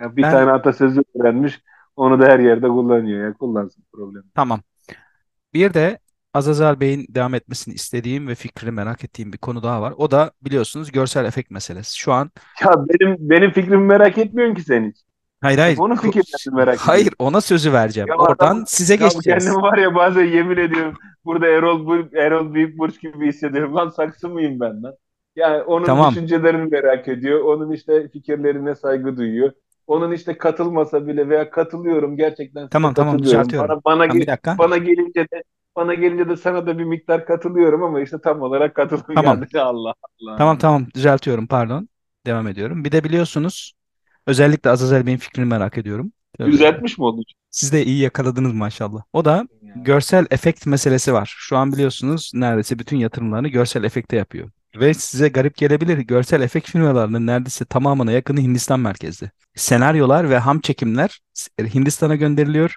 Ya 0.00 0.16
bir 0.16 0.22
Ben 0.22 0.30
tane 0.30 0.50
atasözü 0.52 1.02
öğrenmiş. 1.14 1.62
Onu 1.96 2.20
da 2.20 2.26
her 2.28 2.38
yerde 2.40 2.68
kullanıyor. 2.68 3.26
Ya 3.28 3.34
kullansın 3.34 3.84
problem. 3.92 4.24
tamam. 4.34 4.60
Bir 5.54 5.74
de 5.74 5.98
Azazel 6.34 6.80
Bey'in 6.80 7.06
devam 7.10 7.34
etmesini 7.34 7.74
istediğim 7.74 8.28
ve 8.28 8.34
fikrini 8.34 8.70
merak 8.70 9.04
ettiğim 9.04 9.32
bir 9.32 9.38
konu 9.38 9.62
daha 9.62 9.82
var. 9.82 9.94
O 9.96 10.10
da 10.10 10.32
biliyorsunuz 10.42 10.92
görsel 10.92 11.24
efekt 11.24 11.50
meselesi. 11.50 11.98
Şu 11.98 12.12
an 12.12 12.30
Ya 12.64 12.70
benim 12.88 13.16
benim 13.30 13.50
fikrimi 13.50 13.86
merak 13.86 14.18
etmiyorsun 14.18 14.54
ki 14.54 14.62
sen 14.62 14.90
hiç. 14.90 14.96
Hayır 15.40 15.58
hayır 15.58 15.78
onun 15.78 15.96
fikirlerini 15.96 16.54
merak 16.56 16.78
hayır 16.78 17.00
ediyorsun. 17.00 17.16
ona 17.18 17.40
sözü 17.40 17.72
vereceğim. 17.72 18.08
Ya 18.08 18.16
Oradan 18.16 18.46
adam 18.46 18.64
size 18.66 18.96
geçeceğiz. 18.96 19.44
kendimi 19.44 19.62
var 19.62 19.78
ya 19.78 19.94
bazen 19.94 20.24
yemin 20.24 20.56
ediyorum 20.56 20.94
burada 21.24 21.46
Erol 21.46 21.86
Bu- 21.86 22.16
Erol 22.18 22.54
Büyükburç 22.54 23.00
gibi 23.00 23.28
hissediyorum. 23.28 23.74
Lan 23.76 23.88
saksı 23.88 24.28
mıyım 24.28 24.60
ben 24.60 24.82
lan? 24.82 24.94
Yani 25.36 25.62
onun 25.62 25.84
Tamam. 25.84 26.10
düşüncelerini 26.10 26.70
merak 26.70 27.08
ediyor. 27.08 27.40
Onun 27.40 27.72
işte 27.72 28.08
fikirlerine 28.08 28.74
saygı 28.74 29.16
duyuyor. 29.16 29.52
Onun 29.86 30.12
işte 30.12 30.38
katılmasa 30.38 31.06
bile 31.06 31.28
veya 31.28 31.50
katılıyorum 31.50 32.16
gerçekten 32.16 32.68
Tamam 32.68 32.94
tamam 32.94 33.18
düzeltiyorum. 33.22 33.68
Bana 33.68 33.80
bana 33.84 34.06
Tamam 34.06 34.18
gel- 34.20 34.58
bana 34.58 34.76
gelince 34.76 35.20
de 35.32 35.42
bana 35.76 35.94
gelince 35.94 36.28
de 36.28 36.36
sana 36.36 36.66
da 36.66 36.78
bir 36.78 36.84
miktar 36.84 37.26
katılıyorum 37.26 37.82
ama 37.82 38.00
işte 38.00 38.16
tam 38.24 38.42
olarak 38.42 38.74
katılıyorum 38.74 39.14
Tamam. 39.14 39.36
yani 39.52 39.62
Allah 39.62 39.94
Allah. 40.20 40.36
Tamam 40.36 40.58
tamam 40.58 40.86
düzeltiyorum 40.94 41.46
pardon. 41.46 41.88
Devam 42.26 42.48
ediyorum. 42.48 42.84
Bir 42.84 42.92
de 42.92 43.04
biliyorsunuz 43.04 43.72
özellikle 44.26 44.70
Azazel 44.70 45.06
Bey'in 45.06 45.18
fikrini 45.18 45.44
merak 45.44 45.78
ediyorum. 45.78 46.12
Estağfurullah. 46.34 46.52
Düzeltmiş 46.52 46.98
mi 46.98 47.04
oldu? 47.04 47.22
Siz 47.50 47.72
de 47.72 47.84
iyi 47.84 47.98
yakaladınız 47.98 48.52
maşallah. 48.52 49.02
O 49.12 49.24
da 49.24 49.48
görsel 49.76 50.26
efekt 50.30 50.66
meselesi 50.66 51.12
var. 51.12 51.34
Şu 51.38 51.56
an 51.56 51.72
biliyorsunuz 51.72 52.30
neredeyse 52.34 52.78
bütün 52.78 52.96
yatırımlarını 52.96 53.48
görsel 53.48 53.84
efekte 53.84 54.16
yapıyor. 54.16 54.50
Ve 54.76 54.94
size 54.94 55.28
garip 55.28 55.56
gelebilir. 55.56 55.98
Görsel 55.98 56.40
efekt 56.40 56.70
firmalarının 56.70 57.26
neredeyse 57.26 57.64
tamamına 57.64 58.12
yakını 58.12 58.40
Hindistan 58.40 58.80
merkezli. 58.80 59.30
Senaryolar 59.54 60.30
ve 60.30 60.38
ham 60.38 60.60
çekimler 60.60 61.20
Hindistan'a 61.74 62.16
gönderiliyor. 62.16 62.76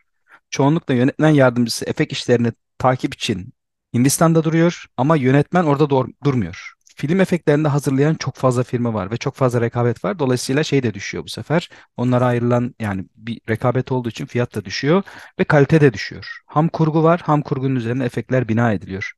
Çoğunlukla 0.49 0.93
yönetmen 0.93 1.29
yardımcısı 1.29 1.85
efekt 1.85 2.13
işlerini 2.13 2.51
takip 2.77 3.13
için 3.13 3.53
Hindistan'da 3.93 4.43
duruyor 4.43 4.85
ama 4.97 5.15
yönetmen 5.15 5.63
orada 5.63 5.89
dur- 5.89 6.09
durmuyor. 6.23 6.73
Film 6.99 7.21
efektlerini 7.21 7.63
de 7.63 7.67
hazırlayan 7.67 8.15
çok 8.15 8.35
fazla 8.35 8.63
firma 8.63 8.93
var 8.93 9.11
ve 9.11 9.17
çok 9.17 9.35
fazla 9.35 9.61
rekabet 9.61 10.03
var. 10.03 10.19
Dolayısıyla 10.19 10.63
şey 10.63 10.83
de 10.83 10.93
düşüyor 10.93 11.23
bu 11.23 11.29
sefer. 11.29 11.69
Onlara 11.97 12.25
ayrılan 12.25 12.75
yani 12.79 13.05
bir 13.15 13.41
rekabet 13.49 13.91
olduğu 13.91 14.09
için 14.09 14.25
fiyat 14.25 14.55
da 14.55 14.65
düşüyor 14.65 15.03
ve 15.39 15.43
kalite 15.43 15.81
de 15.81 15.93
düşüyor. 15.93 16.37
Ham 16.45 16.67
kurgu 16.67 17.03
var. 17.03 17.21
Ham 17.23 17.41
kurgunun 17.41 17.75
üzerine 17.75 18.05
efektler 18.05 18.47
bina 18.47 18.71
ediliyor. 18.71 19.11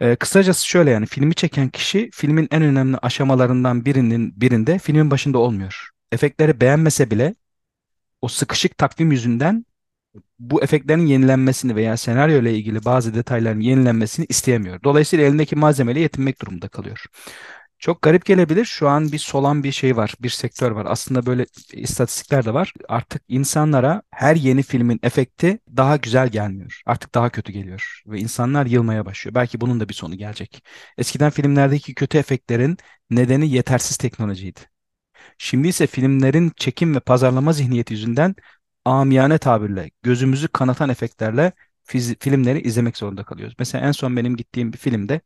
Ee, 0.00 0.16
kısacası 0.16 0.66
şöyle 0.66 0.90
yani 0.90 1.06
filmi 1.06 1.34
çeken 1.34 1.68
kişi 1.68 2.10
filmin 2.12 2.48
en 2.50 2.62
önemli 2.62 2.96
aşamalarından 2.96 3.84
birinin 3.84 4.40
birinde 4.40 4.78
filmin 4.78 5.10
başında 5.10 5.38
olmuyor. 5.38 5.90
Efektleri 6.12 6.60
beğenmese 6.60 7.10
bile 7.10 7.34
o 8.22 8.28
sıkışık 8.28 8.78
takvim 8.78 9.12
yüzünden 9.12 9.66
bu 10.38 10.62
efektlerin 10.62 11.06
yenilenmesini 11.06 11.76
veya 11.76 11.96
senaryo 11.96 12.42
ile 12.42 12.54
ilgili 12.54 12.84
bazı 12.84 13.14
detayların 13.14 13.60
yenilenmesini 13.60 14.26
isteyemiyor. 14.28 14.82
Dolayısıyla 14.84 15.26
elindeki 15.26 15.56
malzemeyle 15.56 16.00
yetinmek 16.00 16.42
durumunda 16.42 16.68
kalıyor. 16.68 17.04
Çok 17.78 18.02
garip 18.02 18.24
gelebilir. 18.26 18.64
Şu 18.64 18.88
an 18.88 19.12
bir 19.12 19.18
solan 19.18 19.64
bir 19.64 19.72
şey 19.72 19.96
var, 19.96 20.14
bir 20.20 20.28
sektör 20.28 20.70
var. 20.70 20.86
Aslında 20.88 21.26
böyle 21.26 21.46
istatistikler 21.72 22.44
de 22.44 22.54
var. 22.54 22.72
Artık 22.88 23.22
insanlara 23.28 24.02
her 24.10 24.36
yeni 24.36 24.62
filmin 24.62 25.00
efekti 25.02 25.58
daha 25.76 25.96
güzel 25.96 26.28
gelmiyor. 26.28 26.82
Artık 26.86 27.14
daha 27.14 27.30
kötü 27.30 27.52
geliyor 27.52 28.02
ve 28.06 28.18
insanlar 28.18 28.66
yılmaya 28.66 29.06
başlıyor. 29.06 29.34
Belki 29.34 29.60
bunun 29.60 29.80
da 29.80 29.88
bir 29.88 29.94
sonu 29.94 30.14
gelecek. 30.18 30.64
Eskiden 30.98 31.30
filmlerdeki 31.30 31.94
kötü 31.94 32.18
efektlerin 32.18 32.76
nedeni 33.10 33.50
yetersiz 33.50 33.96
teknolojiydi. 33.96 34.60
Şimdi 35.38 35.68
ise 35.68 35.86
filmlerin 35.86 36.52
çekim 36.56 36.94
ve 36.94 37.00
pazarlama 37.00 37.52
zihniyeti 37.52 37.94
yüzünden 37.94 38.34
amiyane 38.84 39.38
tabirle 39.38 39.90
gözümüzü 40.02 40.48
kanatan 40.48 40.88
efektlerle 40.88 41.52
filmleri 42.20 42.60
izlemek 42.60 42.96
zorunda 42.96 43.24
kalıyoruz. 43.24 43.54
Mesela 43.58 43.86
en 43.86 43.92
son 43.92 44.16
benim 44.16 44.36
gittiğim 44.36 44.72
bir 44.72 44.78
filmde 44.78 45.20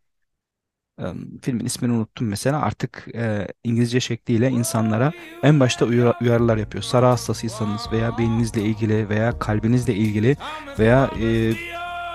filmin 1.43 1.65
ismini 1.65 1.93
unuttum 1.93 2.29
mesela 2.29 2.61
artık 2.63 3.09
e, 3.15 3.49
İngilizce 3.65 4.01
şekliyle 4.01 4.51
insanlara 4.51 5.13
en 5.43 5.61
başta 5.61 5.85
uyar- 5.87 6.15
uyarılar 6.23 6.57
yapıyor. 6.57 6.83
Sarı 6.85 7.07
hastasıysanız 7.07 7.93
veya 7.93 8.19
beyninizle 8.19 8.63
ilgili 8.63 9.09
veya 9.09 9.39
kalbinizle 9.39 9.95
ilgili 9.95 10.37
veya 10.79 11.11
e, 11.23 11.53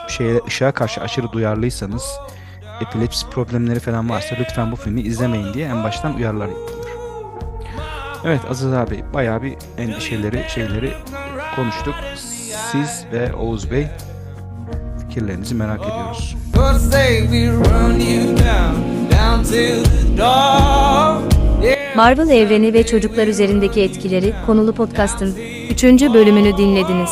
şeye 0.08 0.40
ışığa 0.48 0.72
karşı 0.72 1.02
aşırı 1.02 1.32
duyarlıysanız 1.32 2.04
epilepsi 2.82 3.30
problemleri 3.30 3.80
falan 3.80 4.10
varsa 4.10 4.36
lütfen 4.40 4.72
bu 4.72 4.76
filmi 4.76 5.02
izlemeyin 5.02 5.54
diye 5.54 5.68
en 5.68 5.84
baştan 5.84 6.16
uyarılar 6.16 6.48
yapılıyor. 6.48 6.80
Evet 8.26 8.42
Aziz 8.50 8.74
abi 8.74 9.04
bayağı 9.14 9.44
bir 9.44 9.56
endişeleri 9.78 10.46
şeyleri 10.50 10.94
konuştuk. 11.56 11.96
Siz 12.72 13.06
ve 13.14 13.34
Oğuz 13.34 13.72
Bey 13.72 13.88
fikirlerinizi 15.00 15.56
merak 15.56 15.80
ediyoruz. 15.82 16.36
Marvel 21.96 22.30
evreni 22.30 22.74
ve 22.74 22.86
çocuklar 22.86 23.28
üzerindeki 23.28 23.82
etkileri 23.82 24.34
konulu 24.46 24.74
podcast'ın 24.74 25.36
3. 25.70 25.84
bölümünü 25.84 26.58
dinlediniz. 26.58 27.10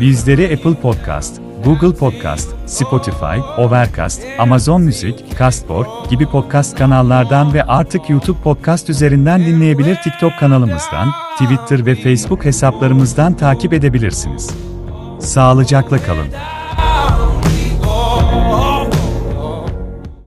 Bizleri 0.00 0.54
Apple 0.54 0.74
Podcast, 0.74 1.40
Google 1.64 1.94
Podcast, 1.94 2.50
Spotify, 2.66 3.40
Overcast, 3.58 4.22
Amazon 4.38 4.82
Müzik, 4.82 5.38
Castbox 5.38 5.86
gibi 6.10 6.26
podcast 6.26 6.78
kanallardan 6.78 7.54
ve 7.54 7.64
artık 7.64 8.10
YouTube 8.10 8.38
Podcast 8.44 8.90
üzerinden 8.90 9.40
dinleyebilir 9.40 9.96
TikTok 9.96 10.32
kanalımızdan, 10.38 11.12
Twitter 11.38 11.86
ve 11.86 11.94
Facebook 11.94 12.44
hesaplarımızdan 12.44 13.34
takip 13.34 13.72
edebilirsiniz. 13.72 14.50
Sağlıcakla 15.20 15.98
kalın. 15.98 16.61